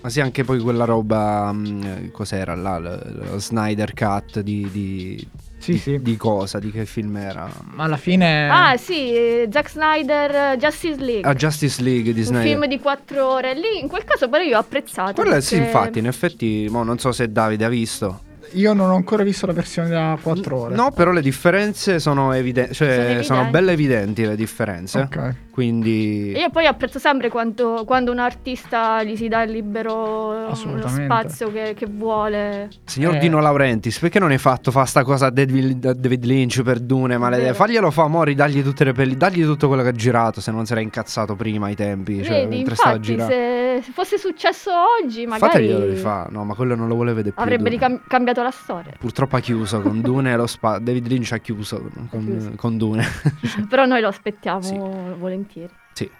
Ma 0.00 0.08
sì, 0.08 0.22
anche 0.22 0.44
poi 0.44 0.58
quella 0.60 0.86
roba. 0.86 1.52
mh, 1.52 2.10
cos'era 2.12 2.54
là? 2.54 2.78
Lo, 2.78 2.98
lo 3.32 3.38
Snyder 3.38 3.92
Cut 3.92 4.40
di, 4.40 4.66
di, 4.70 5.28
Sì, 5.60 5.72
di- 5.72 5.78
sì. 5.78 6.00
di 6.00 6.16
cosa? 6.16 6.58
Di 6.58 6.70
che 6.70 6.86
film 6.86 7.16
era? 7.16 7.48
Ma 7.74 7.84
alla 7.84 7.96
fine... 7.98 8.48
Ah, 8.48 8.76
sì, 8.76 9.12
eh, 9.14 9.48
Zack 9.52 9.68
Snyder, 9.70 10.34
eh, 10.54 10.56
Justice 10.56 10.96
League. 10.98 11.30
Ah, 11.30 11.34
Justice 11.34 11.82
League 11.82 12.12
di 12.14 12.20
un 12.20 12.26
Snyder. 12.26 12.46
film 12.48 12.66
di 12.66 12.78
quattro 12.80 13.28
ore. 13.28 13.54
Lì, 13.54 13.78
in 13.80 13.86
quel 13.88 14.04
caso, 14.04 14.28
però, 14.28 14.42
io 14.42 14.56
ho 14.56 14.60
apprezzato. 14.60 15.20
Quello 15.20 15.36
è- 15.36 15.40
sì, 15.42 15.56
perché- 15.56 15.66
infatti, 15.70 15.98
in 15.98 16.06
effetti, 16.06 16.66
mo 16.70 16.82
non 16.82 16.98
so 16.98 17.12
se 17.12 17.30
Davide 17.30 17.64
ha 17.66 17.68
visto. 17.68 18.20
Io 18.52 18.72
non 18.72 18.90
ho 18.90 18.94
ancora 18.94 19.22
visto 19.22 19.46
la 19.46 19.52
versione 19.52 19.88
da 19.88 20.18
4 20.20 20.56
ore. 20.58 20.74
No, 20.74 20.90
però 20.92 21.12
le 21.12 21.20
differenze 21.22 21.98
sono 21.98 22.32
evidenti, 22.32 22.74
cioè 22.74 23.18
Sono 23.22 23.40
sono, 23.40 23.50
belle 23.50 23.72
evidenti 23.72 24.24
le 24.26 24.36
differenze. 24.36 25.00
Ok. 25.00 25.34
Quindi 25.52 26.30
Io 26.30 26.48
poi 26.50 26.66
apprezzo 26.66 26.98
sempre 26.98 27.28
quando, 27.28 27.82
quando 27.86 28.10
un 28.12 28.18
artista 28.18 29.02
gli 29.02 29.14
si 29.16 29.28
dà 29.28 29.42
il 29.42 29.50
libero 29.50 30.54
spazio 30.54 31.52
che, 31.52 31.74
che 31.76 31.86
vuole. 31.86 32.68
Signor 32.84 33.16
Eh. 33.16 33.18
Dino 33.18 33.40
Laurentiis, 33.40 33.98
perché 33.98 34.18
non 34.18 34.30
hai 34.30 34.38
fatto 34.38 34.70
fa 34.70 34.84
sta 34.84 35.04
cosa 35.04 35.26
a 35.26 35.30
David, 35.30 36.24
Lynch 36.24 36.62
per 36.62 36.80
Dune? 36.80 37.18
Vero. 37.18 37.54
Faglielo 37.54 37.90
fa, 37.90 38.06
mori, 38.06 38.34
dagli 38.34 38.62
tutte 38.62 38.84
le 38.84 38.92
pelli, 38.92 39.16
dagli 39.16 39.42
tutto 39.44 39.68
quello 39.68 39.82
che 39.82 39.88
ha 39.88 39.92
girato, 39.92 40.40
se 40.40 40.50
non 40.50 40.64
si 40.66 40.72
era 40.72 40.80
incazzato 40.80 41.34
prima 41.36 41.66
ai 41.66 41.74
tempi, 41.76 42.22
cioè 42.24 42.42
Vedi, 42.44 42.56
mentre 42.56 42.74
stava 42.74 42.90
a 42.90 42.94
infatti, 42.94 43.12
girare. 43.12 43.34
se, 43.78 43.82
se 43.84 43.92
fosse 43.92 44.18
successo 44.18 44.70
oggi, 45.02 45.26
magari 45.26 45.52
Fateglielo 45.52 45.84
rifà, 45.84 46.26
no, 46.30 46.44
ma 46.44 46.54
quello 46.54 46.74
non 46.74 46.88
lo 46.88 46.94
vuole 46.94 47.12
vedere 47.12 47.34
più. 47.34 47.42
avrebbe 47.42 47.64
Dune. 47.64 47.74
ricam- 47.76 48.00
cambiato 48.40 48.42
la 48.42 48.50
storia. 48.50 48.92
Purtroppo 48.98 49.36
ha 49.36 49.40
chiuso 49.40 49.80
con 49.80 50.00
Dune 50.02 50.36
lo 50.36 50.46
spa. 50.46 50.78
David 50.78 51.06
Lynch 51.06 51.32
ha 51.32 51.38
chiuso 51.38 51.80
con, 52.08 52.24
chiuso. 52.24 52.52
con 52.56 52.76
Dune. 52.76 53.04
Però 53.68 53.84
noi 53.86 54.00
lo 54.00 54.08
aspettiamo 54.08 54.62
Sì. 54.62 54.76
volentieri. 55.18 55.72
sì. 55.92 56.10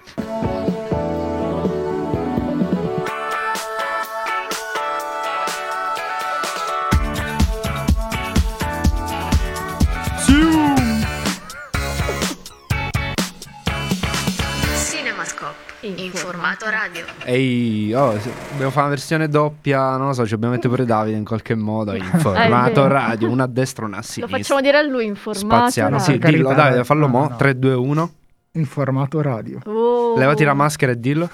In 15.97 16.13
formato 16.13 16.69
radio. 16.69 17.05
Ehi, 17.25 17.93
oh, 17.95 18.13
dobbiamo 18.51 18.71
fare 18.71 18.81
una 18.81 18.89
versione 18.89 19.29
doppia, 19.29 19.97
non 19.97 20.09
lo 20.09 20.13
so, 20.13 20.25
ci 20.25 20.31
dobbiamo 20.31 20.55
mettere 20.55 20.73
pure 20.73 20.85
Davide 20.87 21.17
in 21.17 21.25
qualche 21.25 21.55
modo 21.55 21.95
in 21.95 22.05
formato 22.19 22.83
vero. 22.83 22.89
radio, 22.95 23.29
una 23.31 23.45
a 23.45 23.47
destra 23.47 23.85
e 23.85 23.89
una 23.89 23.97
a 23.97 24.01
Lo 24.01 24.07
sinistra. 24.07 24.37
facciamo 24.39 24.61
dire 24.61 24.79
a 24.79 24.83
lui 24.83 25.05
in 25.07 25.17
formato. 25.17 25.47
Spaziale, 25.71 25.91
radio. 25.99 26.05
sì, 26.13 26.19
dillo, 26.19 26.53
Davide, 26.55 26.85
fallo 26.85 27.07
no, 27.07 27.13
mo, 27.13 27.29
no. 27.29 27.37
3, 27.37 27.59
2, 27.59 27.75
1. 27.75 28.13
In 28.53 28.67
formato 28.67 29.21
radio. 29.23 29.59
Oh. 29.65 30.17
Levati 30.19 30.45
la 30.45 30.55
maschera 30.55 30.93
e 30.93 30.99
dillo. 30.99 31.29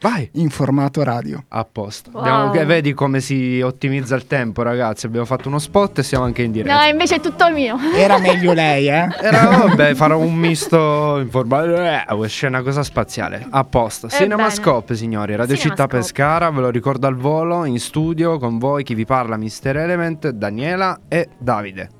Vai. 0.00 0.28
In 0.34 0.50
formato 0.50 1.02
radio. 1.02 1.42
A 1.48 1.64
posto. 1.64 2.10
Wow. 2.12 2.48
Abbiamo- 2.48 2.66
vedi 2.66 2.92
come 2.92 3.20
si 3.20 3.60
ottimizza 3.62 4.14
il 4.14 4.26
tempo, 4.26 4.62
ragazzi. 4.62 5.06
Abbiamo 5.06 5.24
fatto 5.26 5.48
uno 5.48 5.58
spot 5.58 5.98
e 5.98 6.02
siamo 6.02 6.24
anche 6.24 6.42
in 6.42 6.52
diretta. 6.52 6.78
No, 6.78 6.84
invece 6.90 7.16
è 7.16 7.20
tutto 7.20 7.50
mio. 7.50 7.76
Era 7.94 8.18
meglio 8.18 8.52
lei, 8.52 8.88
eh? 8.88 9.08
Era, 9.18 9.46
vabbè, 9.46 9.94
farò 9.94 10.18
un 10.18 10.34
misto 10.34 11.18
in 11.18 11.30
forma. 11.30 12.04
Eh, 12.04 12.28
scena 12.28 12.62
cosa 12.62 12.82
spaziale. 12.82 13.46
A 13.48 13.64
posto. 13.64 14.08
Cinemascope, 14.08 14.94
signori. 14.94 15.34
Radio 15.34 15.56
Città. 15.56 15.86
Pescara, 15.86 16.50
ve 16.50 16.60
lo 16.60 16.70
ricordo 16.70 17.06
al 17.06 17.16
volo. 17.16 17.64
In 17.64 17.78
studio 17.78 18.38
con 18.38 18.58
voi 18.58 18.82
chi 18.82 18.94
vi 18.94 19.04
parla, 19.04 19.36
Mister 19.36 19.76
Element, 19.76 20.28
Daniela 20.30 21.00
e 21.08 21.28
Davide. 21.38 21.90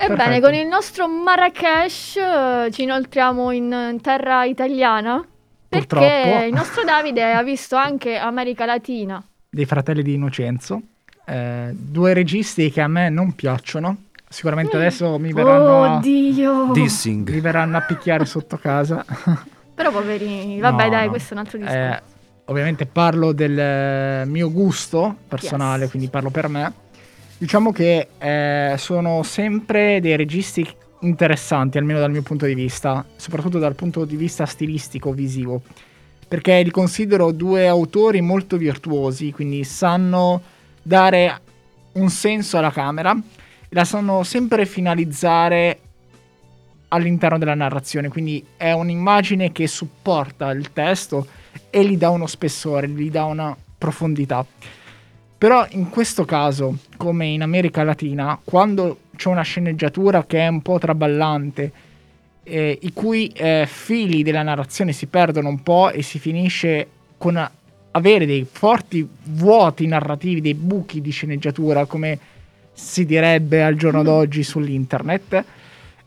Ebbene, 0.00 0.40
con 0.40 0.54
il 0.54 0.66
nostro 0.66 1.08
Marrakesh 1.08 2.16
eh, 2.16 2.70
ci 2.70 2.82
inoltriamo 2.84 3.50
in, 3.50 3.90
in 3.92 4.00
terra 4.00 4.44
italiana. 4.44 5.22
Perché 5.68 5.86
Purtroppo. 5.86 6.44
il 6.46 6.52
nostro 6.54 6.84
Davide 6.84 7.32
ha 7.32 7.42
visto 7.42 7.76
anche 7.76 8.16
America 8.16 8.64
Latina. 8.64 9.22
Dei 9.50 9.66
fratelli 9.66 10.02
di 10.02 10.14
Innocenzo. 10.14 10.80
Eh, 11.26 11.70
due 11.72 12.14
registi 12.14 12.70
che 12.70 12.80
a 12.80 12.88
me 12.88 13.10
non 13.10 13.34
piacciono. 13.34 14.04
Sicuramente 14.30 14.76
adesso 14.76 15.18
mi 15.18 15.32
verranno, 15.32 15.84
a, 15.84 15.96
Oddio! 15.96 16.66
mi 16.66 16.72
Dissing. 16.72 17.40
verranno 17.40 17.76
a 17.76 17.80
picchiare 17.82 18.24
sotto 18.24 18.56
casa. 18.56 19.04
Però 19.74 19.90
poverini, 19.90 20.58
vabbè 20.58 20.84
No, 20.84 20.88
dai, 20.90 21.04
no. 21.04 21.10
questo 21.10 21.34
è 21.34 21.36
un 21.36 21.42
altro 21.44 21.58
discorso. 21.58 21.78
Eh, 21.80 22.02
ovviamente 22.46 22.86
parlo 22.86 23.32
del 23.32 23.58
eh, 23.58 24.24
mio 24.26 24.50
gusto 24.50 25.16
personale, 25.28 25.82
Yes. 25.82 25.90
quindi 25.90 26.08
parlo 26.08 26.30
per 26.30 26.48
me. 26.48 26.72
Diciamo 27.38 27.72
che 27.72 28.08
eh, 28.18 28.74
sono 28.78 29.22
sempre 29.22 30.00
dei 30.00 30.16
registi 30.16 30.66
interessanti, 31.00 31.78
almeno 31.78 31.98
dal 31.98 32.10
mio 32.10 32.22
punto 32.22 32.46
di 32.46 32.54
vista, 32.54 33.04
soprattutto 33.16 33.58
dal 33.58 33.74
punto 33.74 34.04
di 34.04 34.16
vista 34.16 34.46
stilistico, 34.46 35.12
visivo, 35.12 35.62
perché 36.26 36.62
li 36.62 36.70
considero 36.70 37.32
due 37.32 37.66
autori 37.66 38.20
molto 38.20 38.56
virtuosi, 38.56 39.32
quindi 39.32 39.64
sanno 39.64 40.42
dare 40.82 41.40
un 41.92 42.08
senso 42.10 42.58
alla 42.58 42.70
camera 42.70 43.16
la 43.70 43.84
sanno 43.84 44.22
sempre 44.22 44.64
finalizzare 44.64 45.80
all'interno 46.88 47.38
della 47.38 47.54
narrazione, 47.54 48.08
quindi 48.08 48.44
è 48.56 48.72
un'immagine 48.72 49.52
che 49.52 49.66
supporta 49.66 50.50
il 50.52 50.72
testo 50.72 51.26
e 51.68 51.84
gli 51.84 51.98
dà 51.98 52.08
uno 52.08 52.26
spessore, 52.26 52.88
gli 52.88 53.10
dà 53.10 53.24
una 53.24 53.54
profondità. 53.76 54.44
Però 55.38 55.64
in 55.70 55.88
questo 55.88 56.24
caso, 56.24 56.78
come 56.96 57.26
in 57.26 57.42
America 57.42 57.84
Latina, 57.84 58.36
quando 58.42 58.98
c'è 59.14 59.28
una 59.28 59.42
sceneggiatura 59.42 60.24
che 60.26 60.40
è 60.40 60.48
un 60.48 60.62
po' 60.62 60.80
traballante, 60.80 61.72
eh, 62.42 62.76
i 62.82 62.92
cui 62.92 63.28
eh, 63.28 63.64
fili 63.68 64.24
della 64.24 64.42
narrazione 64.42 64.92
si 64.92 65.06
perdono 65.06 65.48
un 65.48 65.62
po' 65.62 65.90
e 65.90 66.02
si 66.02 66.18
finisce 66.18 66.88
con 67.16 67.50
avere 67.92 68.26
dei 68.26 68.44
forti 68.50 69.08
vuoti 69.26 69.86
narrativi, 69.86 70.40
dei 70.40 70.54
buchi 70.54 71.00
di 71.00 71.10
sceneggiatura, 71.10 71.84
come 71.84 72.18
si 72.72 73.04
direbbe 73.06 73.62
al 73.62 73.76
giorno 73.76 74.02
d'oggi 74.02 74.42
sull'internet, 74.42 75.44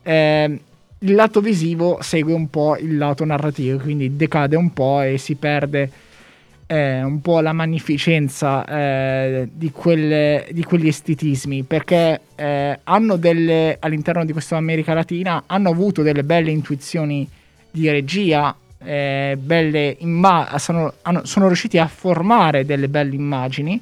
eh, 0.03 0.59
il 0.99 1.15
lato 1.15 1.39
visivo 1.39 1.99
segue 2.01 2.33
un 2.33 2.49
po' 2.49 2.75
il 2.75 2.97
lato 2.97 3.23
narrativo, 3.23 3.77
quindi 3.77 4.17
decade 4.17 4.57
un 4.57 4.73
po' 4.73 5.01
e 5.01 5.17
si 5.17 5.35
perde 5.35 5.89
eh, 6.71 7.03
un 7.03 7.19
po' 7.19 7.41
la 7.41 7.51
magnificenza 7.51 8.63
eh, 8.65 9.49
di, 9.51 9.71
quelle- 9.71 10.47
di 10.51 10.63
quegli 10.63 10.87
estetismi, 10.87 11.63
perché 11.63 12.21
eh, 12.33 12.79
hanno 12.83 13.17
delle, 13.17 13.75
all'interno 13.77 14.23
di 14.23 14.31
questa 14.31 14.55
America 14.55 14.93
Latina, 14.93 15.43
hanno 15.47 15.69
avuto 15.69 16.01
delle 16.01 16.23
belle 16.23 16.49
intuizioni 16.49 17.27
di 17.69 17.89
regia, 17.89 18.55
eh, 18.77 19.37
belle 19.37 19.97
imma- 19.99 20.57
sono, 20.59 20.93
hanno- 21.01 21.25
sono 21.25 21.47
riusciti 21.47 21.77
a 21.77 21.87
formare 21.87 22.63
delle 22.65 22.87
belle 22.87 23.15
immagini, 23.15 23.77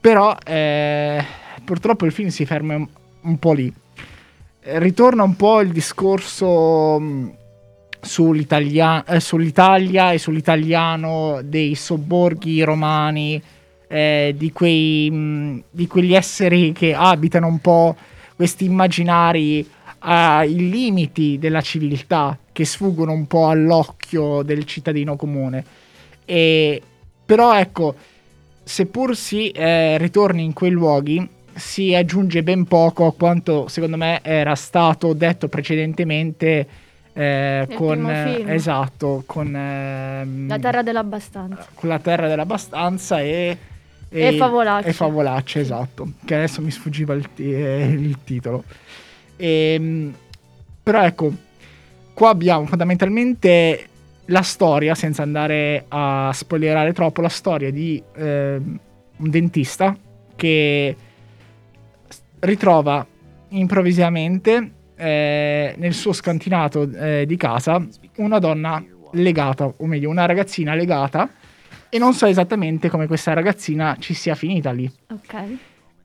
però 0.00 0.34
eh, 0.46 1.22
purtroppo 1.62 2.06
il 2.06 2.12
film 2.12 2.28
si 2.30 2.46
ferma 2.46 2.74
un, 2.74 2.86
un 3.20 3.38
po' 3.38 3.52
lì. 3.52 3.70
Ritorna 4.64 5.24
un 5.24 5.36
po' 5.36 5.60
il 5.60 5.72
discorso 5.72 6.98
mh, 6.98 7.32
sull'Italia- 8.02 9.04
eh, 9.04 9.20
sull'Italia 9.20 10.12
e 10.12 10.18
sull'italiano 10.18 11.40
dei 11.44 11.74
sobborghi 11.76 12.62
romani, 12.62 13.40
eh, 13.86 14.34
di, 14.36 14.52
quei, 14.52 15.08
mh, 15.10 15.62
di 15.70 15.86
quegli 15.86 16.14
esseri 16.14 16.72
che 16.72 16.94
abitano 16.94 17.46
un 17.46 17.60
po' 17.60 17.96
questi 18.34 18.64
immaginari 18.64 19.66
ai 20.00 20.56
limiti 20.68 21.38
della 21.38 21.60
civiltà 21.60 22.36
che 22.50 22.64
sfuggono 22.64 23.12
un 23.12 23.26
po' 23.26 23.48
all'occhio 23.48 24.42
del 24.42 24.64
cittadino 24.64 25.14
comune. 25.14 25.64
E, 26.24 26.82
però 27.24 27.56
ecco, 27.56 27.94
seppur 28.64 29.16
si 29.16 29.50
eh, 29.50 29.96
ritorni 29.98 30.42
in 30.42 30.52
quei 30.52 30.70
luoghi, 30.70 31.28
si 31.54 31.94
aggiunge 31.94 32.42
ben 32.42 32.64
poco 32.64 33.06
a 33.06 33.12
quanto 33.12 33.68
secondo 33.68 33.96
me 33.96 34.20
era 34.22 34.54
stato 34.54 35.12
detto 35.12 35.48
precedentemente 35.48 36.66
eh, 37.14 37.68
con 37.74 38.08
esatto 38.10 39.22
con 39.26 39.54
ehm, 39.54 40.48
La 40.48 40.58
terra 40.58 40.82
dell'abbastanza. 40.82 41.66
con 41.74 41.88
la 41.88 41.98
terra 41.98 42.26
dell'abbastanza 42.28 43.20
e 43.20 43.56
E 44.14 44.32
Favolacce. 44.36 44.88
e 44.88 44.92
Favolacce, 44.92 45.60
esatto 45.60 46.12
che 46.24 46.34
adesso 46.34 46.60
mi 46.62 46.70
sfuggiva 46.70 47.14
il, 47.14 47.32
ti- 47.34 47.52
eh, 47.52 47.84
il 47.86 48.18
titolo 48.24 48.64
Ehm, 49.36 50.14
però 50.82 51.02
ecco 51.04 51.32
qua 52.14 52.30
abbiamo 52.30 52.66
fondamentalmente 52.66 53.86
la 54.26 54.42
storia 54.42 54.94
senza 54.94 55.22
andare 55.22 55.84
a 55.88 56.30
spoilerare 56.32 56.92
troppo 56.92 57.20
la 57.22 57.28
storia 57.28 57.70
di 57.72 58.00
ehm, 58.14 58.78
un 59.16 59.30
dentista 59.30 59.96
che 60.36 60.96
ritrova 62.40 63.04
improvvisamente 63.48 64.70
eh, 65.02 65.74
nel 65.76 65.94
suo 65.94 66.12
scantinato 66.12 66.88
eh, 66.88 67.24
di 67.26 67.36
casa 67.36 67.84
una 68.16 68.38
donna 68.38 68.82
legata, 69.12 69.66
o 69.66 69.86
meglio, 69.86 70.08
una 70.08 70.26
ragazzina 70.26 70.74
legata, 70.74 71.28
e 71.88 71.98
non 71.98 72.14
so 72.14 72.26
esattamente 72.26 72.88
come 72.88 73.06
questa 73.06 73.32
ragazzina 73.32 73.96
ci 73.98 74.14
sia 74.14 74.34
finita 74.34 74.70
lì. 74.70 74.90
Ok. 75.10 75.58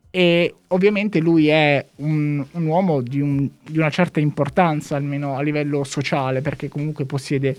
E 0.09 0.55
ovviamente 0.69 1.19
lui 1.19 1.47
è 1.47 1.85
un, 1.97 2.43
un 2.51 2.65
uomo 2.65 3.01
di, 3.01 3.21
un- 3.21 3.47
di 3.61 3.77
una 3.77 3.89
certa 3.89 4.19
importanza, 4.19 4.95
almeno 4.95 5.35
a 5.35 5.41
livello 5.41 5.83
sociale, 5.83 6.41
perché 6.41 6.67
comunque 6.67 7.05
possiede 7.05 7.55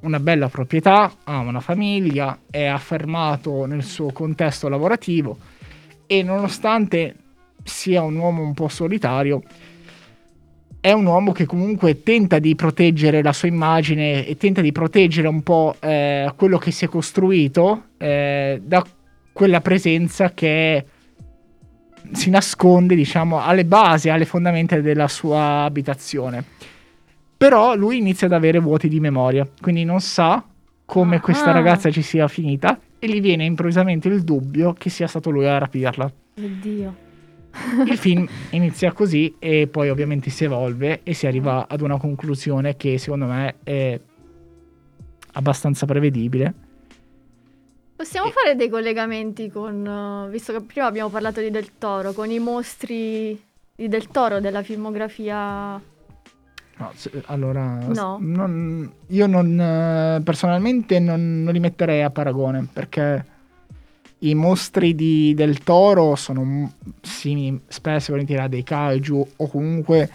una 0.00 0.20
bella 0.20 0.48
proprietà, 0.48 1.12
ha 1.24 1.38
una 1.40 1.60
famiglia, 1.60 2.38
è 2.48 2.66
affermato 2.66 3.66
nel 3.66 3.82
suo 3.82 4.12
contesto 4.12 4.68
lavorativo 4.68 5.36
e 6.06 6.22
nonostante 6.22 7.14
sia 7.64 8.02
un 8.02 8.16
uomo 8.16 8.42
un 8.42 8.54
po' 8.54 8.68
solitario, 8.68 9.42
è 10.80 10.92
un 10.92 11.06
uomo 11.06 11.32
che 11.32 11.44
comunque 11.44 12.02
tenta 12.02 12.38
di 12.38 12.54
proteggere 12.54 13.22
la 13.22 13.32
sua 13.32 13.48
immagine 13.48 14.24
e 14.26 14.36
tenta 14.36 14.60
di 14.60 14.72
proteggere 14.72 15.26
un 15.26 15.42
po' 15.42 15.74
eh, 15.80 16.32
quello 16.36 16.58
che 16.58 16.70
si 16.70 16.84
è 16.84 16.88
costruito 16.88 17.84
eh, 17.96 18.60
da 18.64 18.84
quella 19.32 19.60
presenza 19.60 20.32
che 20.32 20.84
si 22.12 22.30
nasconde, 22.30 22.94
diciamo, 22.94 23.42
alle 23.42 23.64
basi, 23.64 24.08
alle 24.08 24.24
fondamenta 24.24 24.80
della 24.80 25.08
sua 25.08 25.62
abitazione. 25.62 26.44
Però 27.36 27.74
lui 27.74 27.98
inizia 27.98 28.26
ad 28.26 28.32
avere 28.32 28.58
vuoti 28.58 28.88
di 28.88 29.00
memoria, 29.00 29.46
quindi 29.60 29.84
non 29.84 30.00
sa 30.00 30.44
come 30.84 31.16
Ah. 31.16 31.20
questa 31.20 31.50
ragazza 31.50 31.90
ci 31.90 32.02
sia 32.02 32.26
finita 32.28 32.80
e 32.98 33.08
gli 33.08 33.20
viene 33.20 33.44
improvvisamente 33.44 34.08
il 34.08 34.22
dubbio 34.22 34.72
che 34.72 34.90
sia 34.90 35.06
stato 35.06 35.30
lui 35.30 35.46
a 35.46 35.58
rapirla. 35.58 36.10
Oddio. 36.36 37.06
Il 37.86 37.96
film 37.98 38.26
inizia 38.50 38.92
così 38.92 39.34
e 39.38 39.66
poi 39.66 39.90
ovviamente 39.90 40.30
si 40.30 40.44
evolve 40.44 41.00
e 41.02 41.12
si 41.14 41.26
arriva 41.26 41.66
ad 41.68 41.80
una 41.80 41.98
conclusione 41.98 42.76
che 42.76 42.98
secondo 42.98 43.26
me 43.26 43.56
è 43.62 44.00
abbastanza 45.32 45.86
prevedibile. 45.86 46.54
Possiamo 47.96 48.30
fare 48.30 48.54
dei 48.54 48.68
collegamenti 48.68 49.50
con, 49.50 49.84
eh, 50.26 50.30
visto 50.30 50.52
che 50.52 50.60
prima 50.62 50.86
abbiamo 50.86 51.08
parlato 51.08 51.40
di 51.40 51.50
Del 51.50 51.78
Toro, 51.78 52.12
con 52.12 52.30
i 52.30 52.38
mostri 52.38 53.40
di 53.74 53.88
Del 53.88 54.06
Toro 54.08 54.38
della 54.40 54.62
filmografia. 54.62 55.80
No, 56.80 56.92
allora, 57.26 57.78
No. 57.88 58.18
non- 58.20 58.88
io 59.08 59.26
non, 59.26 59.60
eh, 59.60 60.20
personalmente 60.22 61.00
non, 61.00 61.42
non 61.42 61.52
li 61.52 61.58
metterei 61.58 62.02
a 62.02 62.10
paragone 62.10 62.68
perché 62.72 63.24
i 64.20 64.34
mostri 64.34 64.94
di- 64.94 65.32
del 65.34 65.58
toro 65.60 66.14
sono 66.16 66.72
simili 67.00 67.60
spesso 67.68 68.12
volentieri 68.12 68.42
a 68.42 68.48
dei 68.48 68.64
kaiju 68.64 69.26
o 69.36 69.48
comunque 69.48 70.10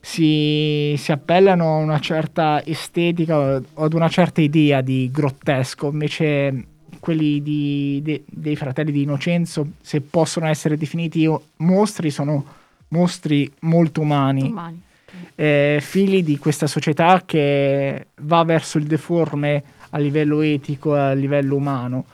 si, 0.00 0.94
si 0.98 1.12
appellano 1.12 1.64
a 1.76 1.78
una 1.78 1.98
certa 1.98 2.62
estetica 2.64 3.38
o 3.38 3.62
ad 3.84 3.92
una 3.94 4.08
certa 4.08 4.40
idea 4.40 4.80
di 4.80 5.10
grottesco. 5.12 5.90
Invece 5.90 6.64
quelli 7.00 7.42
di- 7.42 8.00
de- 8.02 8.22
dei 8.26 8.56
fratelli 8.56 8.92
di 8.92 9.02
Innocenzo, 9.02 9.66
se 9.80 10.00
possono 10.00 10.46
essere 10.46 10.76
definiti 10.76 11.28
mostri, 11.56 12.10
sono 12.10 12.44
mostri 12.88 13.50
molto 13.60 14.00
umani 14.02 14.42
umani. 14.48 14.80
eh, 15.36 15.78
figli 15.80 16.22
di 16.22 16.38
questa 16.38 16.66
società 16.66 17.22
che 17.26 18.06
va 18.22 18.42
verso 18.44 18.78
il 18.78 18.84
deforme 18.84 19.62
a 19.90 19.98
livello 19.98 20.40
etico 20.40 20.96
e 20.96 21.00
a 21.00 21.12
livello 21.12 21.56
umano. 21.56 22.04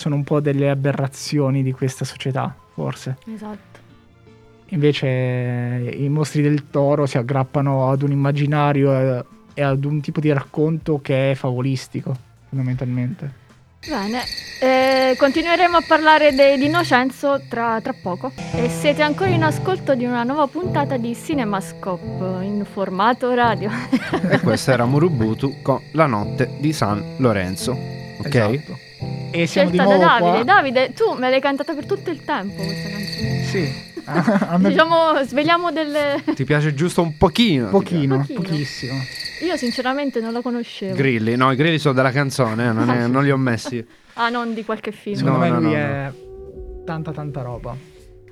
Sono 0.00 0.14
un 0.14 0.24
po' 0.24 0.40
delle 0.40 0.70
aberrazioni 0.70 1.62
di 1.62 1.72
questa 1.72 2.06
società, 2.06 2.56
forse. 2.72 3.18
Esatto. 3.30 3.78
Invece 4.68 5.06
i 5.06 6.08
mostri 6.08 6.40
del 6.40 6.70
toro 6.70 7.04
si 7.04 7.18
aggrappano 7.18 7.90
ad 7.90 8.00
un 8.00 8.10
immaginario 8.10 9.26
e 9.52 9.62
ad 9.62 9.84
un 9.84 10.00
tipo 10.00 10.20
di 10.20 10.32
racconto 10.32 11.00
che 11.02 11.32
è 11.32 11.34
favolistico, 11.34 12.16
fondamentalmente. 12.48 13.30
Bene, 13.86 14.22
eh, 14.62 15.16
continueremo 15.18 15.76
a 15.76 15.84
parlare 15.86 16.34
de- 16.34 16.56
di 16.56 16.64
Innocenzo 16.64 17.38
tra, 17.50 17.78
tra 17.82 17.92
poco. 17.92 18.32
E 18.54 18.70
siete 18.70 19.02
ancora 19.02 19.28
in 19.28 19.42
ascolto 19.42 19.94
di 19.94 20.06
una 20.06 20.22
nuova 20.22 20.46
puntata 20.46 20.96
di 20.96 21.14
Cinemascope 21.14 22.42
in 22.42 22.64
formato 22.64 23.34
radio. 23.34 23.68
E 24.30 24.40
questo 24.40 24.70
era 24.70 24.86
Murubutu 24.86 25.60
con 25.60 25.78
La 25.92 26.06
notte 26.06 26.56
di 26.58 26.72
San 26.72 27.16
Lorenzo. 27.18 27.72
Ok? 27.72 28.34
Esatto. 28.34 28.88
E 29.32 29.46
siamo 29.46 29.68
Scelta 29.70 29.70
di 29.70 29.88
nuovo 29.88 29.96
da 30.04 30.18
Davide. 30.18 30.30
qua. 30.30 30.54
Davide, 30.54 30.92
tu 30.92 31.12
me 31.14 31.30
l'hai 31.30 31.40
cantata 31.40 31.74
per 31.74 31.86
tutto 31.86 32.10
il 32.10 32.24
tempo 32.24 32.62
questa 32.62 32.88
canzone. 32.88 33.42
Sì. 33.44 33.88
A 34.10 34.58
me 34.58 34.68
Diciamo, 34.70 35.22
svegliamo 35.24 35.70
delle... 35.70 36.22
Ti 36.34 36.44
piace 36.44 36.74
giusto 36.74 37.00
un 37.02 37.16
pochino? 37.16 37.68
pochino, 37.68 38.18
Pochino. 38.18 38.40
pochissimo. 38.40 38.94
Io 39.44 39.56
sinceramente 39.56 40.20
non 40.20 40.32
la 40.32 40.40
conoscevo. 40.42 40.94
Grilli, 40.94 41.36
no, 41.36 41.52
i 41.52 41.56
grilli 41.56 41.78
sono 41.78 41.94
della 41.94 42.10
canzone, 42.10 42.68
eh, 42.68 42.72
non, 42.72 42.90
è- 42.90 43.02
Ah, 43.02 43.06
non 43.06 43.22
li 43.24 43.30
ho 43.30 43.36
messi. 43.36 43.84
Ah, 44.14 44.28
non 44.28 44.52
di 44.52 44.64
qualche 44.64 44.90
film. 44.90 45.16
Secondo 45.16 45.38
No, 45.38 45.44
me 45.44 45.50
no, 45.50 45.60
lui 45.60 45.70
no, 45.72 45.76
è 45.78 46.12
tanta 46.84 47.12
tanta 47.12 47.40
roba. 47.42 47.74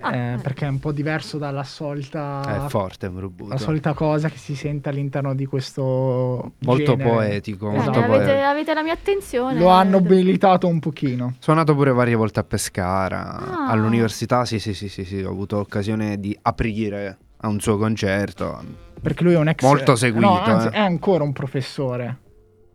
Ah, 0.00 0.14
Eh, 0.14 0.32
eh. 0.34 0.36
perché 0.38 0.64
è 0.66 0.68
un 0.68 0.78
po' 0.78 0.92
diverso 0.92 1.38
dalla 1.38 1.64
solita 1.64 2.64
È 2.64 2.68
forte 2.68 3.08
Murubutu. 3.08 3.50
la 3.50 3.56
solita 3.58 3.92
cosa 3.94 4.28
che 4.28 4.36
si 4.38 4.54
sente 4.54 4.88
all'interno 4.88 5.34
di 5.34 5.44
questo 5.46 6.52
Molto 6.58 6.92
genere. 6.96 7.08
poetico, 7.10 7.66
Bene, 7.66 7.82
molto 7.84 7.98
avete, 7.98 8.16
poetico. 8.24 8.46
avete 8.46 8.74
la 8.74 8.82
mia 8.82 8.92
attenzione. 8.92 9.58
Lo 9.58 9.68
hanno 9.68 9.96
abilitato 9.96 10.66
un 10.68 10.78
pochino. 10.78 11.34
Suonato 11.40 11.74
pure 11.74 11.92
varie 11.92 12.14
volte 12.14 12.40
a 12.40 12.44
Pescara. 12.44 13.36
Ah. 13.38 13.66
All'università, 13.70 14.44
sì, 14.44 14.58
sì, 14.58 14.72
sì, 14.74 14.88
sì, 14.88 15.04
sì, 15.04 15.20
ho 15.22 15.30
avuto 15.30 15.58
occasione 15.58 16.18
di 16.20 16.36
aprire 16.42 17.18
a 17.38 17.48
un 17.48 17.58
suo 17.60 17.76
concerto. 17.76 18.86
Perché 19.00 19.22
lui 19.24 19.34
è 19.34 19.38
un 19.38 19.48
ex 19.48 19.62
Molto 19.62 19.96
seguito, 19.96 20.26
No, 20.26 20.40
anzi, 20.42 20.66
eh. 20.68 20.70
è 20.70 20.78
ancora 20.78 21.22
un 21.24 21.32
professore. 21.32 22.16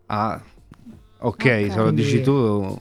Ah, 0.07 0.41
ok, 1.25 1.35
Ok. 1.35 1.71
se 1.71 1.75
lo 1.77 1.91
dici 1.91 2.21
tu. 2.21 2.31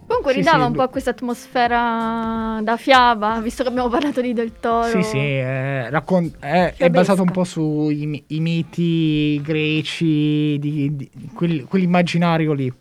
Comunque 0.07 0.33
Sì, 0.33 0.39
ridava 0.39 0.65
sì, 0.65 0.71
un 0.71 0.73
po' 0.77 0.89
questa 0.89 1.11
atmosfera 1.11 2.61
da 2.63 2.77
fiaba, 2.77 3.41
visto 3.41 3.63
che 3.63 3.69
abbiamo 3.69 3.89
parlato 3.89 4.21
di 4.21 4.33
Del 4.33 4.53
Toro. 4.61 4.89
Sì, 4.89 5.03
sì, 5.03 5.19
è, 5.19 5.87
raccon- 5.91 6.33
è- 6.41 6.67
è 6.69 6.73
Fiabesca. 6.75 6.89
basato 6.91 7.23
un 7.23 7.31
po' 7.31 7.45
sui 7.45 8.25
miti 8.29 9.41
greci, 9.43 10.57
di, 10.59 10.95
di- 10.97 11.11
quel- 11.35 11.65
quell'immaginario 11.67 12.53
lì. 12.53 12.73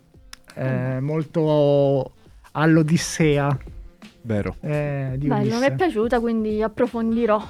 Eh, 0.54 1.00
molto 1.00 2.12
all'Odissea 2.52 3.56
Vero. 4.22 4.56
eh, 4.60 5.12
di 5.16 5.26
Bello, 5.26 5.58
mi 5.58 5.66
è 5.66 5.74
piaciuta, 5.74 6.20
quindi 6.20 6.62
approfondirò. 6.62 7.42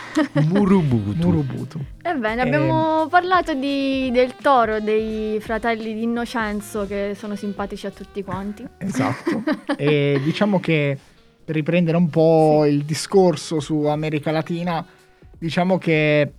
Murubutu. 0.46 1.16
Murubutu. 1.16 1.84
Ebbene, 2.02 2.42
abbiamo 2.42 3.06
parlato 3.08 3.54
di- 3.54 4.10
del 4.12 4.34
Toro, 4.36 4.80
dei 4.80 5.38
fratelli 5.40 5.94
di 5.94 6.02
Innocenzo, 6.02 6.86
che 6.86 7.14
sono 7.16 7.36
simpatici 7.36 7.86
a 7.86 7.90
tutti 7.90 8.22
quanti. 8.22 8.66
Esatto. 8.78 9.42
e 9.76 10.20
diciamo 10.22 10.60
che 10.60 10.98
per 11.44 11.54
riprendere 11.54 11.96
un 11.96 12.08
po' 12.08 12.64
il 12.66 12.84
discorso 12.84 13.60
su 13.60 13.84
America 13.84 14.30
Latina, 14.30 14.84
diciamo 15.38 15.78
che 15.78 16.32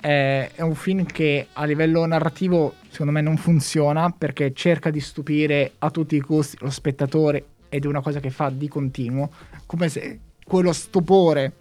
eh, 0.00 0.50
è 0.54 0.62
un 0.62 0.74
film 0.74 1.04
che 1.04 1.48
a 1.52 1.64
livello 1.64 2.04
narrativo 2.06 2.74
secondo 2.88 3.12
me 3.12 3.20
non 3.20 3.36
funziona 3.36 4.10
perché 4.10 4.52
cerca 4.52 4.90
di 4.90 5.00
stupire 5.00 5.72
a 5.78 5.90
tutti 5.90 6.16
i 6.16 6.20
costi 6.20 6.56
lo 6.60 6.70
spettatore 6.70 7.44
ed 7.68 7.84
è 7.84 7.86
una 7.86 8.00
cosa 8.00 8.20
che 8.20 8.30
fa 8.30 8.50
di 8.50 8.68
continuo, 8.68 9.30
come 9.64 9.88
se 9.88 10.18
quello 10.44 10.72
stupore 10.72 11.52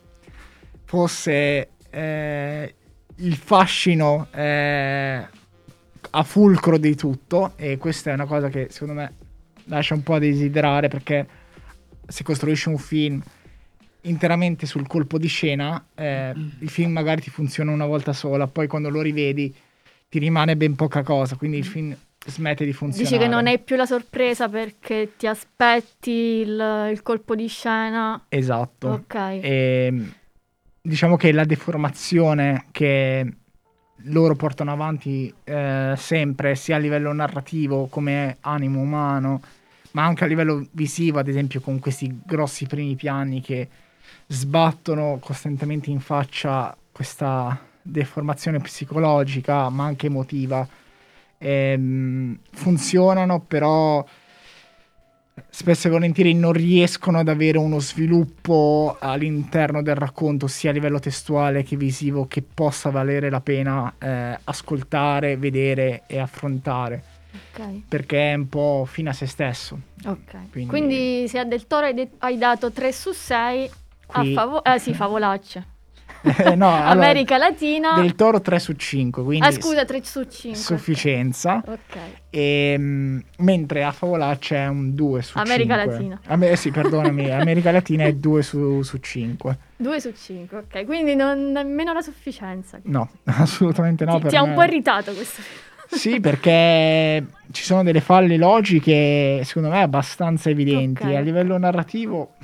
fosse 0.92 1.70
eh, 1.90 2.76
il 3.16 3.36
fascino 3.38 4.28
eh, 4.34 5.26
a 6.10 6.24
fulcro 6.24 6.78
di 6.78 6.96
tutto 6.98 7.54
e 7.56 7.78
questa 7.78 8.12
è 8.12 8.14
una 8.14 8.26
cosa 8.26 8.50
che 8.50 8.68
secondo 8.72 8.96
me 8.96 9.14
lascia 9.68 9.94
un 9.94 10.04
po' 10.04 10.16
a 10.16 10.20
desiderare 10.20 10.90
perché 10.90 11.26
se 12.06 12.24
costruisci 12.24 12.68
un 12.68 12.78
film 12.78 13.24
interamente 14.02 14.66
sul 14.66 14.86
colpo 14.86 15.18
di 15.18 15.30
scena, 15.30 15.82
eh, 15.96 16.34
il 16.60 16.70
film 16.70 16.92
magari 16.92 17.22
ti 17.22 17.30
funziona 17.30 17.72
una 17.72 17.86
volta 17.86 18.12
sola, 18.12 18.48
poi 18.48 18.68
quando 18.68 18.90
lo 18.90 19.00
rivedi 19.00 19.56
ti 20.10 20.20
rimane 20.20 20.58
ben 20.58 20.76
poca 20.76 21.04
cosa, 21.04 21.38
quindi 21.38 21.58
il 21.58 21.66
film 21.66 21.96
smette 22.26 22.66
di 22.66 22.74
funzionare. 22.74 23.10
Dici 23.10 23.24
che 23.24 23.34
non 23.34 23.48
è 23.48 23.60
più 23.60 23.78
la 23.78 23.86
sorpresa 23.86 24.50
perché 24.50 25.14
ti 25.16 25.26
aspetti 25.26 26.12
il, 26.12 26.90
il 26.92 27.02
colpo 27.02 27.34
di 27.34 27.48
scena. 27.48 28.26
Esatto. 28.28 28.90
Ok. 28.90 29.16
E, 29.16 30.20
diciamo 30.82 31.16
che 31.16 31.32
la 31.32 31.46
deformazione 31.46 32.66
che 32.72 33.34
loro 34.06 34.36
portano 34.36 34.72
avanti 34.72 35.32
eh, 35.44 35.94
sempre, 35.96 36.56
sia 36.56 36.78
a 36.78 36.80
livello 36.80 37.14
narrativo 37.14 37.88
come 37.88 38.38
animo 38.42 38.80
umano, 38.80 39.42
ma 39.92 40.06
anche 40.06 40.24
a 40.24 40.28
livello 40.28 40.66
visivo, 40.72 41.20
ad 41.20 41.28
esempio 41.28 41.62
con 41.62 41.80
questi 41.80 42.22
grossi 42.26 42.66
primi 42.66 42.96
piani 42.96 43.42
che 43.42 43.68
sbattono 44.28 45.20
costantemente 45.22 45.90
in 45.90 46.00
faccia 46.00 46.76
questa 46.92 47.60
deformazione 47.82 48.60
psicologica, 48.60 49.70
ma 49.70 49.86
anche 49.86 50.08
emotiva. 50.08 50.68
Ehm, 51.38 52.38
funzionano, 52.52 53.40
però 53.42 54.06
spesso 55.54 55.88
e 55.88 55.92
volentieri 55.92 56.34
non 56.34 56.54
riescono 56.54 57.20
ad 57.20 57.28
avere 57.28 57.58
uno 57.58 57.80
sviluppo 57.80 58.96
all'interno 59.00 59.84
del 59.84 59.96
racconto, 59.96 60.48
sia 60.48 60.70
a 60.70 60.74
livello 60.74 60.98
testuale 61.00 61.62
che 61.64 61.76
visivo, 61.76 62.26
che 62.26 62.42
possa 62.42 62.90
valere 62.90 63.30
la 63.30 63.42
pena 63.42 63.94
eh, 64.00 64.40
ascoltare, 64.46 65.36
vedere 65.38 66.04
e 66.08 66.20
affrontare, 66.20 67.04
Ok. 67.54 67.82
perché 67.88 68.32
è 68.32 68.34
un 68.34 68.48
po' 68.48 68.86
fine 68.90 69.10
a 69.10 69.14
se 69.14 69.26
stesso. 69.28 69.78
ok. 70.06 70.52
Quindi- 70.52 70.70
Quindi, 70.70 71.28
se 71.28 71.38
a 71.40 71.44
Del 71.44 71.68
Toro 71.68 71.86
hai, 71.86 71.94
de- 71.94 72.12
hai 72.20 72.38
dato 72.38 72.72
3 72.72 72.92
su 72.94 73.12
6 73.12 73.70
Qui- 74.08 74.32
a 74.32 74.34
favore... 74.42 74.74
Eh 74.76 74.80
sì, 74.80 74.94
favolacce. 74.94 75.66
Eh, 76.22 76.56
no, 76.56 76.68
allora, 76.74 77.08
America 77.08 77.38
Latina... 77.38 78.00
Del 78.00 78.16
Toro 78.16 78.42
3 78.42 78.60
su 78.60 78.74
5, 78.74 79.24
quindi 79.24 79.46
Ah 79.46 79.52
scusa, 79.52 79.86
3 79.86 80.04
su 80.04 80.24
5. 80.24 80.60
sufficienza. 80.60 81.64
Ok. 81.66 81.98
E, 82.30 82.76
mm, 82.78 83.20
mentre 83.38 83.84
a 83.84 83.92
Favolaccia 83.92 84.56
è 84.56 84.68
un 84.68 84.94
2 84.94 85.22
su 85.22 85.34
5. 85.38 85.52
America 85.52 85.76
Latina. 85.76 86.20
eh 86.40 86.56
sì, 86.56 86.72
perdonami, 86.72 87.32
America 87.32 87.72
Latina 87.72 88.04
è 88.04 88.14
2 88.14 88.42
su, 88.44 88.82
su 88.84 88.98
5. 88.98 89.58
2 89.78 90.00
su 90.00 90.14
5, 90.14 90.58
ok. 90.58 90.86
Quindi 90.86 91.16
non 91.16 91.52
nemmeno 91.52 91.94
la 91.94 92.02
sufficienza. 92.02 92.80
No, 92.84 93.10
assolutamente 93.26 94.06
no. 94.06 94.20
ti, 94.20 94.28
ti 94.28 94.36
ha 94.36 94.44
me- 94.44 94.50
un 94.50 94.56
po' 94.56 94.64
irritato 94.64 95.14
questo 95.14 95.42
film. 95.42 95.70
Sì, 95.94 96.22
perché 96.22 97.26
ci 97.52 97.64
sono 97.64 97.84
delle 97.84 98.00
falle 98.00 98.38
logiche, 98.38 99.42
secondo 99.44 99.70
me, 99.70 99.82
abbastanza 99.82 100.50
evidenti. 100.50 101.04
Ok. 101.04 101.16
A 101.16 101.20
livello 101.20 101.58
narrativo 101.58 102.36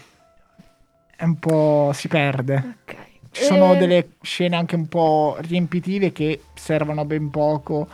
è 1.15 1.23
un 1.23 1.39
po' 1.39 1.91
si 1.93 2.07
perde. 2.07 2.75
Ok. 2.83 2.95
Ci 3.37 3.43
sono 3.43 3.73
Eh, 3.73 3.77
delle 3.77 4.09
scene 4.21 4.55
anche 4.55 4.75
un 4.75 4.87
po' 4.87 5.37
riempitive 5.41 6.11
che 6.11 6.41
servono 6.55 7.05
ben 7.05 7.29
poco 7.29 7.87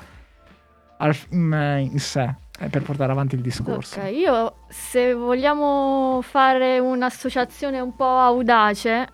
al 0.98 1.14
film 1.14 1.54
in 1.54 2.00
sé 2.00 2.34
eh, 2.60 2.70
per 2.70 2.82
portare 2.84 3.12
avanti 3.12 3.36
il 3.36 3.42
discorso. 3.42 4.00
Ok, 4.00 4.12
io 4.12 4.54
se 4.70 5.14
vogliamo 5.14 6.22
fare 6.22 6.80
un'associazione 6.80 7.82
un 7.82 7.94
po' 7.94 8.18
audace, 8.20 9.08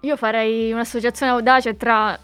io 0.00 0.16
farei 0.16 0.72
un'associazione 0.72 1.30
audace 1.30 1.76
tra 1.76 2.18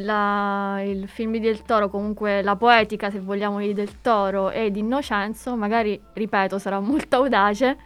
la- 0.00 0.80
il 0.84 1.08
film 1.08 1.32
di 1.32 1.40
Del 1.40 1.62
Toro, 1.62 1.88
comunque 1.88 2.42
la 2.42 2.56
poetica, 2.56 3.10
se 3.10 3.20
vogliamo, 3.20 3.58
di 3.58 3.72
Del 3.72 4.00
Toro 4.02 4.50
e 4.50 4.70
di 4.70 4.80
Innocenzo. 4.80 5.56
Magari, 5.56 5.98
ripeto, 6.12 6.58
sarà 6.58 6.78
molto 6.78 7.16
audace, 7.16 7.76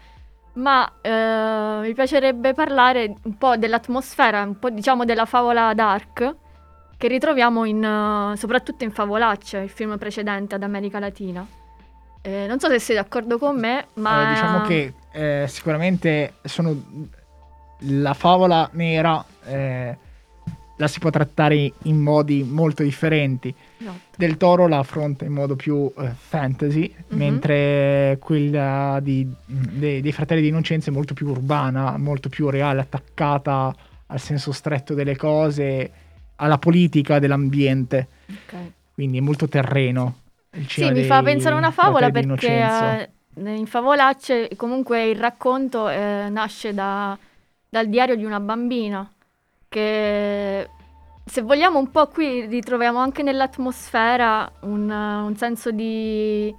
ma 0.55 0.91
eh, 1.01 1.81
mi 1.81 1.95
piacerebbe 1.95 2.53
parlare 2.55 3.15
un 3.23 3.37
po' 3.39 3.57
dell'atmosfera, 3.57 4.43
un 4.43 4.59
po' 4.59 4.71
diciamo 4.71 5.05
della 5.05 5.25
favola 5.25 5.73
dark 5.75 6.37
che 6.97 7.09
ritroviamo 7.09 7.65
in, 7.65 7.83
eh, 7.83 8.37
soprattutto 8.37 8.85
in 8.85 8.93
Favolacce, 8.93 9.59
il 9.59 9.71
film 9.71 9.99
precedente 9.99 10.55
ad 10.55 10.63
America 10.63 10.99
Latina. 10.99 11.45
Eh, 12.21 12.47
non 12.47 12.61
so 12.61 12.69
se 12.69 12.79
sei 12.79 12.95
d'accordo 12.95 13.39
con 13.39 13.59
me, 13.59 13.87
ma... 13.95 14.13
Allora, 14.13 14.31
diciamo 14.31 14.61
che 14.61 14.95
eh, 15.11 15.47
sicuramente 15.49 16.35
sono 16.45 16.75
la 17.87 18.15
favola 18.15 18.69
nera 18.75 19.25
eh, 19.45 19.99
la 20.83 20.89
si 20.89 20.99
può 20.99 21.11
trattare 21.11 21.73
in 21.85 21.97
modi 22.01 22.43
molto 22.43 22.83
differenti. 22.83 23.55
Esatto. 23.79 23.99
Del 24.17 24.37
Toro 24.37 24.67
la 24.67 24.79
affronta 24.79 25.25
in 25.25 25.33
modo 25.33 25.55
più 25.55 25.91
eh, 25.97 26.09
fantasy, 26.17 26.93
Mhm. 27.09 27.17
mentre 27.19 28.17
quella 28.21 28.99
di- 29.01 29.27
de- 29.47 30.01
dei 30.01 30.13
fratelli 30.13 30.41
di 30.43 30.49
Innocenza 30.49 30.91
è 30.91 30.93
molto 30.93 31.15
più 31.15 31.29
urbana, 31.29 31.97
molto 31.99 32.29
più 32.29 32.51
reale, 32.51 32.81
attaccata 32.81 33.75
al 34.07 34.21
senso 34.21 34.51
stretto 34.53 34.95
delle 34.95 35.17
cose, 35.17 35.91
alla 36.37 36.59
politica 36.59 37.19
dell'ambiente, 37.21 38.09
Ok. 38.29 38.55
quindi 38.95 39.19
è 39.19 39.21
molto 39.21 39.47
terreno. 39.49 40.17
il 40.55 40.69
Sì, 40.69 40.91
mi 40.91 41.05
fa 41.05 41.23
pensare 41.23 41.55
a 41.55 41.59
una 41.59 41.71
favola 41.71 42.11
perché 42.11 43.09
eh, 43.37 43.55
in 43.55 43.65
Favolacce 43.67 44.51
comunque 44.57 45.09
il 45.09 45.17
racconto 45.17 45.89
eh, 45.89 46.27
nasce 46.29 46.75
da- 46.75 47.17
dal 47.71 47.89
diario 47.89 48.17
di 48.17 48.25
una 48.25 48.39
bambina 48.41 49.09
che 49.73 50.69
se 51.25 51.41
vogliamo 51.41 51.79
un 51.79 51.91
po' 51.91 52.09
qui 52.09 52.45
ritroviamo 52.45 52.99
anche 52.99 53.23
nell'atmosfera 53.23 54.53
un, 54.63 54.91
uh, 54.91 55.25
un 55.27 55.35
senso 55.37 55.71
di, 55.71 56.55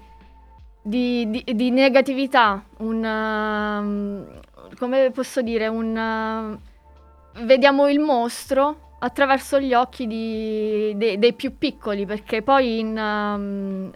di- 0.81 1.29
di- 1.29 1.43
di 1.53 1.69
negatività, 1.69 2.63
un, 2.79 3.03
um, 3.03 4.41
come 4.79 5.11
posso 5.11 5.43
dire, 5.43 5.67
un, 5.67 5.95
uh, 5.95 7.43
vediamo 7.45 7.87
il 7.87 7.99
mostro 7.99 8.95
attraverso 8.99 9.59
gli 9.59 9.75
occhi 9.75 10.07
di- 10.07 10.93
de- 10.95 11.19
dei 11.19 11.33
più 11.33 11.55
piccoli, 11.57 12.07
perché 12.07 12.41
poi 12.41 12.79
in, 12.79 12.97
um, 12.97 13.91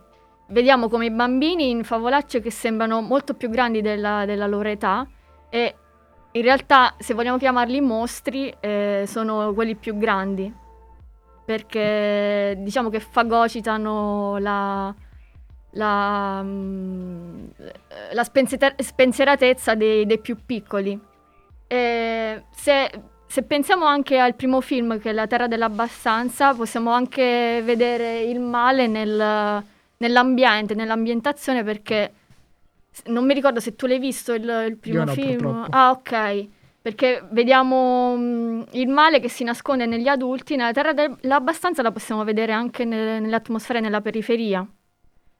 vediamo 0.49 0.89
come 0.89 1.05
i 1.07 1.11
bambini 1.11 1.71
in 1.71 1.83
favolacce 1.83 2.39
che 2.39 2.51
sembrano 2.51 3.01
molto 3.01 3.33
più 3.33 3.49
grandi 3.49 3.81
della, 3.81 4.25
della 4.25 4.45
loro 4.47 4.69
età 4.69 5.07
e 5.49 5.75
in 6.37 6.43
realtà, 6.43 6.95
se 6.97 7.13
vogliamo 7.13 7.37
chiamarli 7.37 7.81
mostri, 7.81 8.53
eh, 8.59 9.03
sono 9.07 9.53
quelli 9.53 9.75
più 9.75 9.97
grandi, 9.97 10.51
perché 11.45 12.55
diciamo 12.59 12.89
che 12.89 12.99
fagocitano 12.99 14.37
la, 14.39 14.93
la, 15.71 16.41
mm, 16.43 17.45
la 18.13 18.23
spensier- 18.23 18.81
spensieratezza 18.81 19.75
dei, 19.75 20.05
dei 20.05 20.19
più 20.19 20.37
piccoli. 20.45 20.99
Se, 21.67 22.91
se 23.27 23.43
pensiamo 23.43 23.85
anche 23.85 24.19
al 24.19 24.35
primo 24.35 24.61
film, 24.61 24.99
che 24.99 25.09
è 25.09 25.13
La 25.13 25.27
Terra 25.27 25.47
dell'Abbastanza, 25.47 26.53
possiamo 26.53 26.91
anche 26.91 27.61
vedere 27.63 28.21
il 28.21 28.39
male 28.39 28.87
nel- 28.87 29.63
nell'ambiente, 29.97 30.73
nell'ambientazione, 30.75 31.63
perché 31.63 32.13
non 33.05 33.25
mi 33.25 33.33
ricordo 33.33 33.59
se 33.59 33.75
tu 33.75 33.85
l'hai 33.85 33.99
visto 33.99 34.33
il, 34.33 34.65
il 34.69 34.77
primo 34.77 35.03
no, 35.03 35.11
film. 35.11 35.37
purtroppo. 35.37 35.67
Ah, 35.71 35.91
ok. 35.91 36.47
Perché 36.81 37.23
vediamo 37.31 38.15
mm, 38.17 38.61
il 38.71 38.87
male 38.87 39.19
che 39.19 39.29
si 39.29 39.43
nasconde 39.43 39.85
negli 39.85 40.07
adulti, 40.07 40.55
nella 40.55 40.71
Terra 40.71 40.93
dell'Abbastanza 40.93 41.81
la 41.81 41.91
possiamo 41.91 42.23
vedere 42.23 42.53
anche 42.53 42.85
nel- 42.85 43.21
nell'atmosfera 43.21 43.79
e 43.79 43.81
nella 43.81 44.01
periferia. 44.01 44.65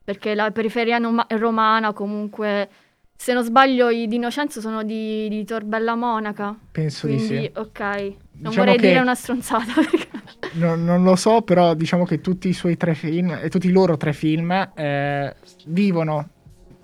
Perché 0.04 0.36
la 0.36 0.52
periferia 0.52 0.98
noma- 1.00 1.26
romana 1.30 1.94
comunque, 1.94 2.70
se 3.16 3.34
non 3.34 3.44
sbaglio, 3.44 3.90
i 3.90 4.08
di 4.08 4.16
Innocenzo 4.18 4.62
sono 4.62 4.84
di, 4.84 5.28
di 5.30 5.44
Torbella 5.46 5.96
Monaca. 5.96 6.56
Penso 6.72 7.08
di 7.08 7.16
Quindi, 7.16 7.36
sì. 7.44 7.52
ok. 7.56 7.80
Non 7.80 8.52
Diciamo 8.52 8.56
vorrei 8.56 8.78
dire 8.78 9.00
una 9.00 9.16
stronzata. 9.16 9.72
perché- 9.76 10.08
Non, 10.54 10.84
non 10.84 11.04
lo 11.04 11.16
so, 11.16 11.42
però 11.42 11.74
diciamo 11.74 12.06
che 12.06 12.20
tutti 12.22 12.48
i 12.50 12.54
suoi 12.54 12.78
tre 12.78 12.94
film, 12.94 13.38
e 13.42 13.50
tutti 13.50 13.68
i 13.68 13.72
loro 13.72 13.98
tre 13.98 14.14
film, 14.14 14.52
eh, 14.76 15.36
vivono 15.66 16.30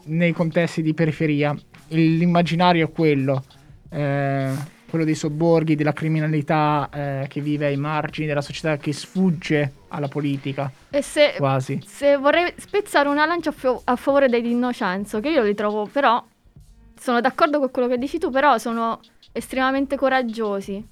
nei 0.06 0.32
contesti 0.34 0.82
di 0.82 0.93
periferia. 0.93 1.56
L'immaginario 1.89 2.86
è 2.88 2.91
quello, 2.91 3.43
eh, 3.89 4.51
quello 4.89 5.06
dei 5.06 5.16
sobborghi, 5.16 5.76
della 5.76 5.93
criminalità 5.93 6.89
eh, 6.93 7.26
che 7.28 7.41
vive 7.41 7.68
ai 7.68 7.78
margini 7.78 8.28
della 8.28 8.41
società, 8.41 8.78
che 8.78 8.93
sfugge 8.93 9.74
alla 9.89 10.08
politica, 10.08 10.72
E 10.89 11.01
se, 11.01 11.34
quasi. 11.38 11.80
se 11.86 12.18
vorrei 12.18 12.51
spezzare 12.58 13.08
una 13.10 13.26
lancia 13.26 13.49
a, 13.49 13.54
fio- 13.54 13.82
a 13.84 13.95
favore 13.95 14.28
dei 14.30 14.41
di 14.41 14.51
Innocenzo, 14.51 15.20
che 15.20 15.30
io 15.30 15.43
li 15.43 15.54
trovo 15.54 15.86
però, 15.86 16.24
sono 16.99 17.22
d'accordo 17.22 17.60
con 17.60 17.70
quello 17.72 17.88
che 17.88 17.97
dici 17.97 18.18
tu, 18.18 18.30
però 18.32 18.58
sono 18.58 18.99
estremamente 19.32 19.95
coraggiosi. 19.95 20.84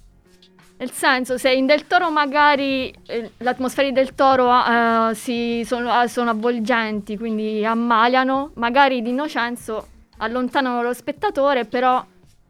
Nel 0.82 0.90
senso, 0.90 1.38
se 1.38 1.52
in 1.54 1.68
Del 1.68 1.86
Toro 1.86 2.10
magari 2.10 2.92
eh, 3.06 3.30
le 3.38 3.50
atmosfere 3.50 3.90
di 3.90 3.94
Del 3.94 4.16
Toro 4.16 4.50
eh, 4.52 5.14
si- 5.14 5.62
sono, 5.64 6.02
eh, 6.02 6.08
sono 6.08 6.32
avvolgenti, 6.32 7.18
quindi 7.18 7.64
ammaliano, 7.64 8.50
magari 8.56 9.04
di 9.04 9.10
Innocenzo 9.10 9.88
allontanano 10.18 10.82
lo 10.82 10.92
spettatore, 10.92 11.66
però 11.66 12.04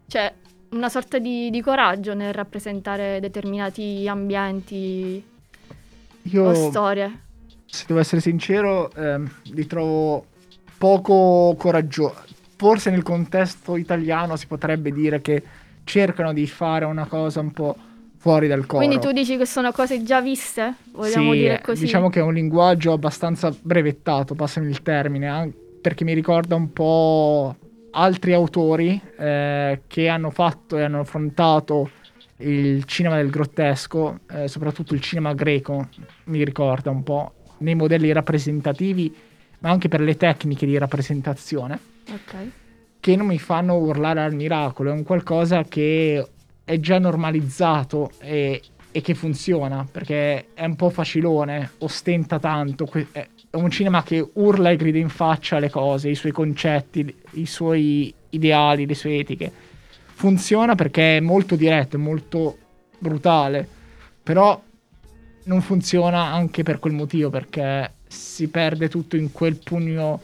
c'è 0.08 0.34
una 0.70 0.88
sorta 0.88 1.20
di, 1.20 1.50
di 1.50 1.62
coraggio 1.62 2.14
nel 2.14 2.32
rappresentare 2.34 3.20
determinati 3.20 4.08
ambienti 4.08 5.22
o 5.22 6.30
Io, 6.30 6.54
storie. 6.54 7.20
se 7.66 7.84
devo 7.86 8.00
essere 8.00 8.22
sincero, 8.22 8.94
ehm, 8.94 9.30
li 9.52 9.68
trovo 9.68 10.28
poco 10.78 11.54
coraggiosi. 11.58 12.34
Forse 12.56 12.92
nel 12.92 13.04
contesto 13.04 13.76
italiano 13.76 14.38
si 14.38 14.48
potrebbe 14.48 14.94
dire 14.94 15.20
che 15.20 15.44
cercano 15.84 16.32
di 16.32 16.48
fare 16.48 16.86
una 16.86 17.08
cosa 17.08 17.42
un 17.42 17.52
po' 17.52 17.76
fuori 18.22 18.48
dal 18.48 18.68
coro. 18.68 18.86
Quindi 18.86 19.04
tu 19.04 19.12
dici 19.12 19.36
che 19.36 19.48
sono 19.48 19.72
cose 19.72 20.04
già 20.04 20.22
viste? 20.22 20.76
Vogliamo 20.92 21.32
Sì, 21.34 21.40
dire 21.40 21.60
così? 21.60 21.82
Diciamo 21.86 22.10
che 22.10 22.20
è 22.20 22.24
un 22.24 22.36
linguaggio 22.36 22.94
abbastanza 22.94 23.52
brevettato, 23.60 24.36
passami 24.36 24.70
il 24.70 24.84
termine, 24.84 25.52
perché 25.82 26.04
mi 26.04 26.14
ricorda 26.14 26.54
un 26.54 26.72
po' 26.72 27.56
altri 27.90 28.34
autori 28.34 29.02
eh, 29.18 29.82
che 29.88 30.08
hanno 30.08 30.30
fatto 30.30 30.78
e 30.78 30.84
hanno 30.84 31.00
affrontato 31.00 31.90
il 32.38 32.84
cinema 32.86 33.16
del 33.16 33.32
grottesco, 33.32 34.20
eh, 34.32 34.48
soprattutto 34.48 34.94
il 34.94 35.02
cinema 35.02 35.34
greco, 35.34 35.88
mi 36.26 36.44
ricorda 36.44 36.92
un 36.92 37.02
po' 37.02 37.34
nei 37.58 37.74
modelli 37.74 38.12
rappresentativi, 38.12 39.12
ma 39.60 39.72
anche 39.72 39.88
per 39.88 40.02
le 40.02 40.16
tecniche 40.16 40.68
di 40.68 40.78
rappresentazione 40.78 41.80
Ok. 42.12 42.36
che 43.00 43.16
non 43.16 43.26
mi 43.26 43.40
fanno 43.40 43.78
urlare 43.78 44.22
al 44.22 44.36
miracolo, 44.36 44.92
è 44.92 44.94
un 44.94 45.04
qualcosa 45.04 45.64
che 45.64 46.24
è 46.72 46.80
già 46.80 47.00
normalizzato 47.00 48.12
e, 48.20 48.62
e 48.92 49.02
che 49.02 49.14
funziona, 49.14 49.86
perché 49.92 50.54
è 50.54 50.64
un 50.64 50.78
po' 50.78 50.90
facilone, 50.90 51.72
ostenta 51.80 52.40
tanto, 52.40 52.86
que- 52.86 53.08
è 53.12 53.28
un 53.58 53.70
cinema 53.70 54.04
che 54.04 54.26
urla 54.36 54.70
e 54.70 54.78
grida 54.78 54.98
in 54.98 55.10
faccia 55.10 55.60
le 55.60 55.70
cose, 55.70 56.08
i 56.08 56.16
suoi 56.16 56.32
concetti, 56.32 57.14
i 57.32 57.46
suoi 57.46 58.14
ideali, 58.30 58.86
le 58.86 58.96
sue 58.96 59.18
etiche. 59.18 59.52
Funziona 60.14 60.74
perché 60.76 61.18
è 61.18 61.20
molto 61.20 61.58
diretto, 61.58 61.98
è 61.98 62.00
molto 62.00 62.58
brutale, 62.98 63.68
però 64.24 64.62
non 65.44 65.62
funziona 65.62 66.32
anche 66.32 66.64
per 66.64 66.80
quel 66.80 66.94
motivo, 66.94 67.30
perché 67.30 67.96
si 68.08 68.48
perde 68.48 68.88
tutto 68.88 69.18
in 69.18 69.34
quel 69.34 69.58
pugno 69.58 70.22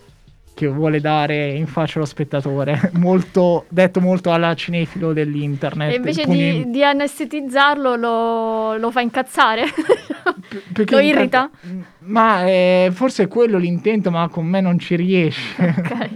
che 0.58 0.66
vuole 0.66 0.99
dare 0.99 1.49
in 1.51 1.68
faccia 1.68 1.99
allo 1.99 2.08
spettatore, 2.08 2.89
molto, 2.97 3.66
detto 3.70 4.01
molto 4.01 4.32
alla 4.32 4.55
cinefilo 4.55 5.14
dell'internet. 5.14 5.91
E 5.91 5.95
invece 5.97 6.26
di, 6.26 6.72
di 6.72 6.84
anestetizzarlo 6.84 7.95
lo, 7.95 8.76
lo 8.78 8.89
fa 8.89 9.01
incazzare? 9.01 9.66
P- 9.68 10.62
perché 10.74 10.95
lo 10.95 11.01
irrita? 11.01 11.51
realtà- 11.62 11.88
Ma 11.99 12.47
eh, 12.47 12.89
forse 12.91 13.24
è 13.24 13.28
quello 13.28 13.60
l'intento, 13.60 14.10
ma 14.10 14.28
con 14.30 14.47
me 14.47 14.60
non 14.60 14.80
ci 14.80 14.95
riesce. 14.95 15.55
ok. 15.62 16.16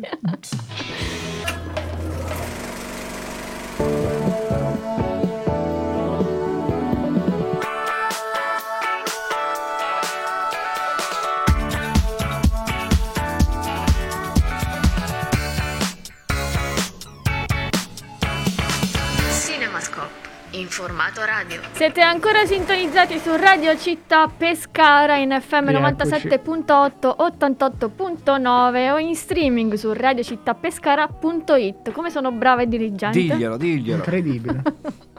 radio. 21.25 21.59
Siete 21.71 22.01
ancora 22.01 22.45
sintonizzati 22.45 23.17
su 23.19 23.35
Radio 23.35 23.77
Città 23.77 24.27
Pescara 24.27 25.17
in 25.17 25.37
FM 25.39 25.69
Rieccoci. 25.69 26.09
97.8, 26.27 27.15
88.9 27.17 28.91
o 28.91 28.97
in 28.97 29.15
streaming 29.15 29.73
su 29.73 29.93
radiocittapescara.it. 29.93 31.91
Come 31.91 32.09
sono 32.09 32.31
brava 32.31 32.61
e 32.63 32.67
diligente. 32.67 33.19
Diglielo, 33.19 33.57
diglielo. 33.57 33.97
Incredibile. 33.97 34.63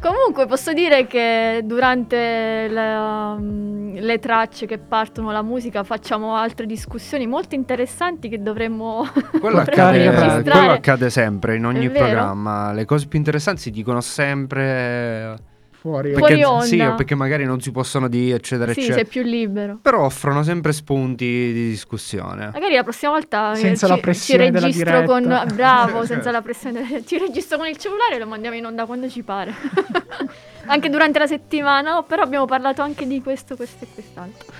Comunque 0.00 0.46
posso 0.46 0.72
dire 0.72 1.06
che 1.06 1.62
durante 1.64 2.68
le, 2.68 2.96
um, 2.96 3.98
le 3.98 4.18
tracce 4.18 4.66
che 4.66 4.78
partono, 4.78 5.32
la 5.32 5.42
musica, 5.42 5.82
facciamo 5.82 6.36
altre 6.36 6.66
discussioni 6.66 7.26
molto 7.26 7.54
interessanti 7.54 8.28
che 8.28 8.40
dovremmo 8.40 9.06
Quello 9.40 9.58
accade, 9.60 10.42
quello 10.42 10.70
accade 10.70 11.10
sempre 11.10 11.56
in 11.56 11.66
ogni 11.66 11.90
programma. 11.90 12.72
Le 12.72 12.84
cose 12.84 13.06
più 13.06 13.18
interessanti 13.18 13.60
si 13.62 13.70
dicono 13.70 14.00
sempre. 14.00 15.47
Fuori. 15.80 16.12
Fuori 16.12 16.34
Perché, 16.34 16.44
onda. 16.44 16.64
sì, 16.64 16.80
o 16.80 16.94
perché 16.96 17.14
magari 17.14 17.44
non 17.44 17.60
si 17.60 17.70
possono 17.70 18.08
dire, 18.08 18.36
eccetera, 18.36 18.72
Sì, 18.72 18.80
eccetera. 18.80 18.98
sei 19.00 19.06
più 19.06 19.22
libero. 19.22 19.78
Però 19.80 20.04
offrono 20.04 20.42
sempre 20.42 20.72
spunti 20.72 21.24
di 21.24 21.68
discussione. 21.68 22.50
Magari 22.52 22.74
la 22.74 22.82
prossima 22.82 23.12
volta 23.12 23.54
Senza 23.54 23.86
ci, 23.86 23.92
la 23.92 23.98
pressione 23.98 24.44
ci 24.46 24.50
della 24.50 24.66
registro 24.66 25.02
con 25.04 25.44
bravo, 25.54 26.04
senza 26.06 26.32
la 26.32 26.42
pressione 26.42 26.84
del- 26.84 27.06
ci 27.06 27.16
registro 27.18 27.58
con 27.58 27.68
il 27.68 27.76
cellulare 27.76 28.16
e 28.16 28.18
lo 28.18 28.26
mandiamo 28.26 28.56
in 28.56 28.66
onda 28.66 28.86
quando 28.86 29.08
ci 29.08 29.22
pare. 29.22 29.54
anche 30.66 30.88
durante 30.90 31.18
la 31.20 31.26
settimana, 31.28 32.02
però 32.02 32.22
abbiamo 32.22 32.44
parlato 32.44 32.82
anche 32.82 33.06
di 33.06 33.22
questo, 33.22 33.54
questo 33.54 33.84
e 33.84 33.86
quest'altro. 33.94 34.52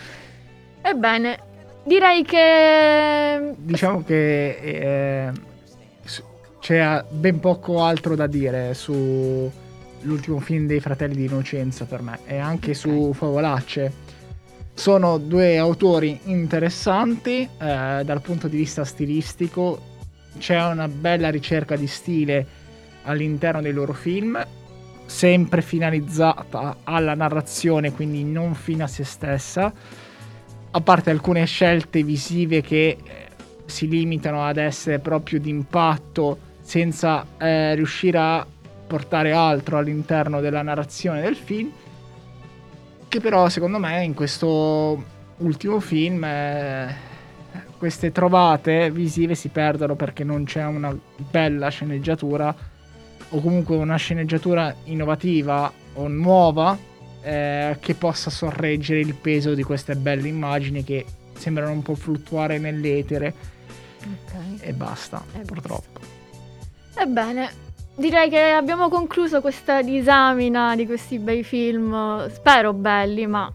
Ebbene, 0.82 1.38
direi 1.82 2.22
che 2.22 3.54
Diciamo 3.56 4.04
che 4.04 4.50
eh, 4.62 5.32
c'è 6.60 7.04
ben 7.10 7.40
poco 7.40 7.82
altro 7.82 8.14
da 8.14 8.26
dire 8.28 8.72
su 8.74 9.50
l'ultimo 10.03 10.38
film 10.40 10.66
dei 10.66 10.80
fratelli 10.80 11.16
di 11.16 11.24
Innocenza 11.24 11.84
per 11.84 12.03
me 12.03 12.18
e 12.26 12.38
anche 12.38 12.74
su 12.74 13.12
Favolacce. 13.12 14.07
Sono 14.74 15.18
due 15.18 15.59
autori 15.59 16.20
interessanti 16.24 17.42
eh, 17.42 17.49
dal 18.05 18.20
punto 18.22 18.46
di 18.46 18.57
vista 18.57 18.84
stilistico, 18.84 19.96
c'è 20.38 20.64
una 20.64 20.86
bella 20.86 21.30
ricerca 21.30 21.74
di 21.76 21.88
stile 21.88 22.46
all'interno 23.03 23.61
dei 23.61 23.72
loro 23.72 23.92
film, 23.92 24.40
sempre 25.07 25.62
finalizzata 25.62 26.78
alla 26.84 27.14
narrazione, 27.14 27.92
quindi 27.92 28.22
non 28.24 28.55
fine 28.55 28.84
a 28.84 28.86
se 28.86 29.05
stessa, 29.05 29.72
a 30.70 30.80
parte 30.80 31.11
alcune 31.11 31.44
scelte 31.46 32.03
visive 32.03 32.61
che 32.61 32.88
eh, 32.88 32.99
si 33.66 33.88
limitano 33.88 34.44
ad 34.44 34.59
essere 34.59 34.99
proprio 34.99 35.40
d'impatto 35.40 36.38
senza 36.61 37.26
eh, 37.38 37.74
riuscire 37.74 38.18
a 38.18 38.46
portare 38.89 39.32
altro 39.32 39.78
all'interno 39.78 40.41
della 40.41 40.62
narrazione 40.62 41.20
del 41.20 41.36
film 41.36 41.70
che 43.07 43.20
però 43.20 43.49
secondo 43.49 43.78
me 43.78 44.03
in 44.03 44.14
questo 44.14 45.03
ultimo 45.39 45.78
film 45.80 46.24
eh, 46.24 46.95
queste 47.78 48.11
trovate 48.11 48.91
visive 48.91 49.34
si 49.34 49.49
perdono 49.49 49.95
perché 49.95 50.24
non 50.24 50.45
c'è 50.45 50.64
una 50.64 50.97
bella 51.30 51.68
sceneggiatura 51.68 52.55
o 53.30 53.41
comunque 53.41 53.76
una 53.76 53.97
sceneggiatura 53.97 54.74
innovativa 54.84 55.70
o 55.95 56.09
nuova 56.09 56.76
eh, 57.22 57.76
che 57.80 57.95
possa 57.95 58.30
sorreggere 58.30 59.01
il 59.01 59.14
peso 59.14 59.55
di 59.55 59.62
queste 59.62 59.97
belle 59.97 60.28
immagini 60.28 60.82
che 60.82 61.05
sembrano 61.34 61.72
un 61.72 61.82
po' 61.82 61.95
fluttuare 61.95 62.59
nell'etere. 62.59 63.57
E 64.61 64.72
basta, 64.72 65.22
E 65.34 65.41
purtroppo. 65.41 66.01
Ebbene, 66.97 67.51
direi 67.99 68.30
che 68.30 68.40
abbiamo 68.40 68.88
concluso 68.88 69.40
questa 69.40 69.82
disamina 69.82 70.74
di 70.76 70.86
questi 70.86 71.18
bei 71.18 71.42
film, 71.42 72.30
spero 72.32 72.72
belli, 72.72 73.26
ma 73.26 73.53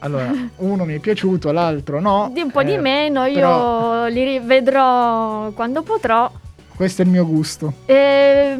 Allora, 0.00 0.32
uno 0.56 0.84
mi 0.84 0.94
è 0.94 0.98
piaciuto, 0.98 1.52
l'altro 1.52 2.00
no. 2.00 2.30
di 2.32 2.40
un 2.40 2.50
po' 2.50 2.62
di 2.62 2.72
eh, 2.72 2.78
meno, 2.78 3.24
io 3.26 3.34
però- 3.34 4.06
li 4.06 4.24
rivedrò 4.24 5.50
quando 5.50 5.82
potrò. 5.82 6.30
Questo 6.74 7.02
è 7.02 7.04
il 7.04 7.10
mio 7.10 7.26
gusto. 7.26 7.72
E 7.86 8.58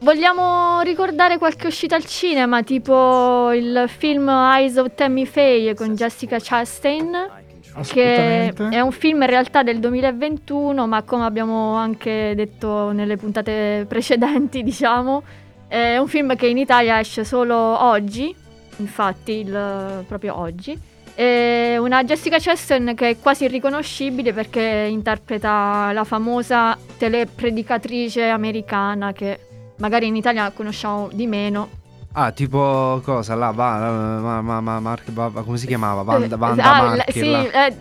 vogliamo 0.00 0.80
ricordare 0.80 1.38
qualche 1.38 1.68
uscita 1.68 1.94
al 1.94 2.04
cinema, 2.04 2.62
tipo 2.62 3.52
il 3.52 3.84
film 3.88 4.28
Eyes 4.28 4.76
of 4.76 4.94
Tammy 4.94 5.26
Faye 5.26 5.74
con 5.74 5.94
Jessica 5.94 6.38
Chastain, 6.40 7.44
che 7.82 8.52
è 8.70 8.80
un 8.80 8.92
film 8.92 9.22
in 9.22 9.28
realtà 9.28 9.62
del 9.62 9.78
2021, 9.78 10.86
ma 10.86 11.02
come 11.02 11.24
abbiamo 11.24 11.74
anche 11.74 12.32
detto 12.34 12.92
nelle 12.92 13.16
puntate 13.16 13.84
precedenti, 13.88 14.62
diciamo, 14.64 15.22
è 15.68 15.96
un 15.98 16.08
film 16.08 16.36
che 16.36 16.46
in 16.46 16.58
Italia 16.58 17.00
esce 17.00 17.24
solo 17.24 17.56
oggi, 17.56 18.34
infatti 18.78 19.32
il- 19.32 20.04
proprio 20.06 20.38
oggi. 20.38 20.78
È 21.14 21.76
una 21.78 22.04
Jessica 22.04 22.36
Chastain 22.38 22.92
che 22.94 23.08
è 23.08 23.18
quasi 23.18 23.44
irriconoscibile 23.44 24.34
perché 24.34 24.86
interpreta 24.90 25.90
la 25.92 26.04
famosa 26.04 26.76
telepredicatrice 26.98 28.28
americana 28.28 29.12
che 29.12 29.40
magari 29.78 30.08
in 30.08 30.16
Italia 30.16 30.50
conosciamo 30.50 31.08
di 31.10 31.26
meno, 31.26 31.68
Ah, 32.18 32.30
tipo 32.32 32.98
cosa? 33.04 33.34
Là, 33.34 33.50
va, 33.50 33.76
ma, 34.20 34.40
ma, 34.40 34.60
ma, 34.62 34.80
Mark- 34.80 35.10
va- 35.12 35.28
come 35.44 35.58
si 35.58 35.66
chiamava? 35.66 36.00
Vanda, 36.00 36.34
Eh, 36.34 36.38
Vanda 36.38 36.62
ah, 36.64 36.82
Marchi, 36.86 37.12
sì, 37.12 37.30
eh, 37.30 37.76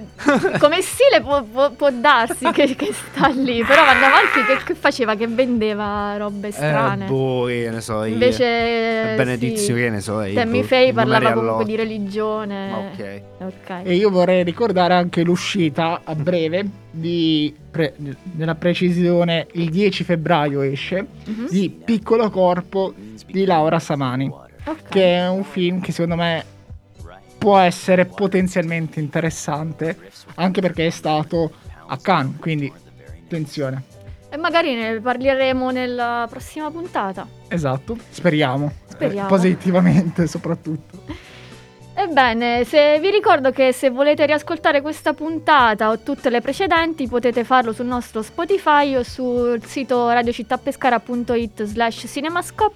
come 0.60 0.82
stile 0.82 1.22
può, 1.22 1.42
può- 1.44 1.72
può 1.72 1.90
darsi 1.90 2.52
che, 2.52 2.76
che 2.76 2.92
sta 2.92 3.28
lì, 3.30 3.64
però 3.64 3.86
Vanda 3.86 4.10
Marchi 4.10 4.44
che, 4.46 4.62
che 4.66 4.76
faceva? 4.76 5.16
Che 5.16 5.26
vendeva 5.28 6.18
robe 6.18 6.52
strane. 6.52 7.06
Eh, 7.06 7.08
boh, 7.08 7.46
che 7.46 7.70
ne 7.72 7.80
so 7.80 8.04
io. 8.04 8.12
Invece 8.12 9.14
Benedizio, 9.16 9.74
sì. 9.74 9.82
che 9.82 9.90
ne 9.90 10.02
so 10.02 10.22
io. 10.22 10.34
Tammy 10.34 10.60
boh, 10.60 10.68
Faye 10.68 10.92
parlava 10.92 11.30
all'otto. 11.30 11.40
comunque 11.40 11.66
di 11.66 11.76
religione. 11.78 12.92
Ok. 12.92 13.22
E 13.88 13.96
io 13.96 14.10
vorrei 14.10 14.44
ricordare 14.44 14.96
anche 14.96 15.24
l'uscita 15.24 16.02
a 16.04 16.14
breve 16.14 16.66
di 16.96 17.54
pre- 17.72 17.94
nella 18.34 18.56
precisione 18.56 19.48
il 19.54 19.70
10 19.70 20.04
febbraio 20.04 20.62
esce 20.62 21.06
Mhm. 21.26 21.48
di 21.50 21.70
Piccolo 21.70 22.30
Corpo 22.30 22.94
di 23.28 23.44
Laura 23.46 23.80
Samani, 23.80 24.28
Ok. 24.30 24.88
che 24.90 25.18
è 25.18 25.28
un 25.28 25.44
film 25.44 25.82
che 25.82 25.92
secondo 25.92 26.16
me 26.16 26.44
può 27.38 27.58
essere 27.58 28.06
potenzialmente 28.06 29.00
interessante 29.00 29.98
anche 30.36 30.62
perché 30.62 30.88
è 30.88 30.90
stato 30.90 31.52
a 31.88 31.98
Cannes, 31.98 32.40
quindi 32.40 32.72
attenzione. 33.24 33.84
E 34.30 34.38
magari 34.38 34.74
ne 34.74 35.00
parleremo 35.00 35.70
nella 35.70 36.28
prossima 36.30 36.72
puntata. 36.72 37.28
Esatto, 37.48 37.98
speriamo. 38.10 38.72
Speriamo. 38.88 39.28
Eh, 39.28 39.30
positivamente 39.30 40.28
soprattutto. 40.28 41.04
Ebbene, 41.98 42.66
se 42.66 43.00
vi 43.00 43.10
ricordo 43.10 43.52
che 43.52 43.72
se 43.72 43.90
volete 43.90 44.26
riascoltare 44.26 44.82
questa 44.82 45.14
puntata 45.14 45.90
o 45.90 46.00
tutte 46.00 46.30
le 46.30 46.42
precedenti 46.42 47.08
potete 47.08 47.46
farlo 47.46 47.72
sul 47.72 47.86
nostro 47.86 48.22
Spotify 48.22 48.96
o 48.96 49.04
sul 49.04 49.64
sito 49.66 50.10
radiocittapescara.it 50.10 51.64
slash 51.64 52.06
cinemascope. 52.08 52.76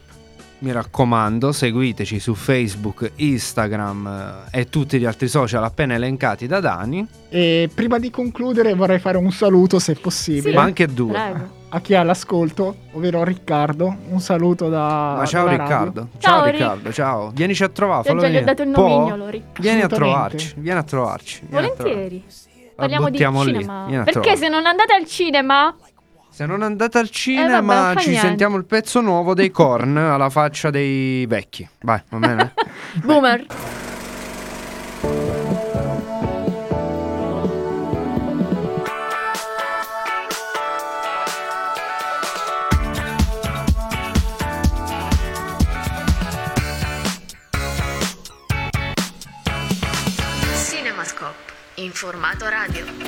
Mi 0.60 0.72
raccomando, 0.72 1.52
seguiteci 1.52 2.20
su 2.20 2.34
Facebook, 2.34 3.12
Instagram 3.16 4.46
eh, 4.52 4.60
e 4.62 4.70
tutti 4.70 5.00
gli 5.00 5.06
altri 5.06 5.28
social 5.28 5.64
appena 5.64 5.94
elencati 5.96 6.48
da 6.48 6.60
Dani, 6.60 7.06
E 7.30 7.70
prima 7.74 7.98
di 8.00 8.10
concludere 8.10 8.74
vorrei 8.74 9.00
fare 9.00 9.18
un 9.18 9.32
saluto 9.32 9.80
se 9.80 9.96
possibile 9.96 10.50
Sì. 10.50 10.56
ma 10.56 10.62
anche 10.64 10.86
due. 10.88 11.12
Prego. 11.14 11.58
A 11.72 11.80
chi 11.82 11.94
ha 11.96 12.04
l'ascolto, 12.04 12.76
ovvero 12.94 13.24
Riccardo. 13.24 13.96
Un 14.10 14.20
saluto 14.20 14.70
da 14.70 15.16
Ma 15.18 15.26
ciao. 15.26 15.48
Riccardo. 15.48 16.08
Ciao, 16.18 16.32
Ciao, 16.32 16.44
Rick. 16.46 16.58
Riccardo, 16.58 16.92
ciao. 16.92 17.32
Vienici 17.34 17.64
a 17.64 17.70
trovare, 17.70 18.02
Già, 18.04 18.10
fallo 18.10 18.22
già 18.22 18.28
gli 18.28 18.36
ho 18.38 18.44
dato 18.44 18.62
il 18.64 18.70
nomignolo, 18.70 19.28
Rick. 19.30 19.60
Vieni 19.60 19.82
a 19.82 19.88
trovarci, 19.88 20.54
vieni 20.58 20.80
a 20.80 20.84
trovarci. 20.84 21.42
vieni 21.48 21.66
a 21.68 21.72
trovarci. 21.72 21.86
Volentieri. 21.86 22.26
Parliamo 22.76 23.10
di 23.10 23.18
cinema. 23.18 24.04
Perché 24.04 24.36
se 24.38 24.48
non 24.48 24.66
andate 24.66 24.94
al 24.94 25.06
cinema, 25.06 25.76
Se 26.32 26.46
non 26.46 26.62
andate 26.62 26.98
al 26.98 27.10
cinema, 27.10 27.58
Eh, 27.58 27.62
vabbè, 27.62 28.00
ci 28.00 28.10
niente. 28.10 28.28
sentiamo 28.28 28.56
il 28.56 28.66
pezzo 28.66 29.02
nuovo 29.02 29.34
dei 29.34 29.52
corn 29.52 29.98
alla 29.98 30.30
faccia 30.30 30.70
dei 30.70 31.26
vecchi. 31.26 31.68
Vai, 31.82 32.02
va 32.10 32.18
bene? 32.20 32.54
boomer. 33.04 33.46
Cinemascope 51.90 51.92
in 51.92 51.94
formato 51.94 52.48
radio. 52.48 52.99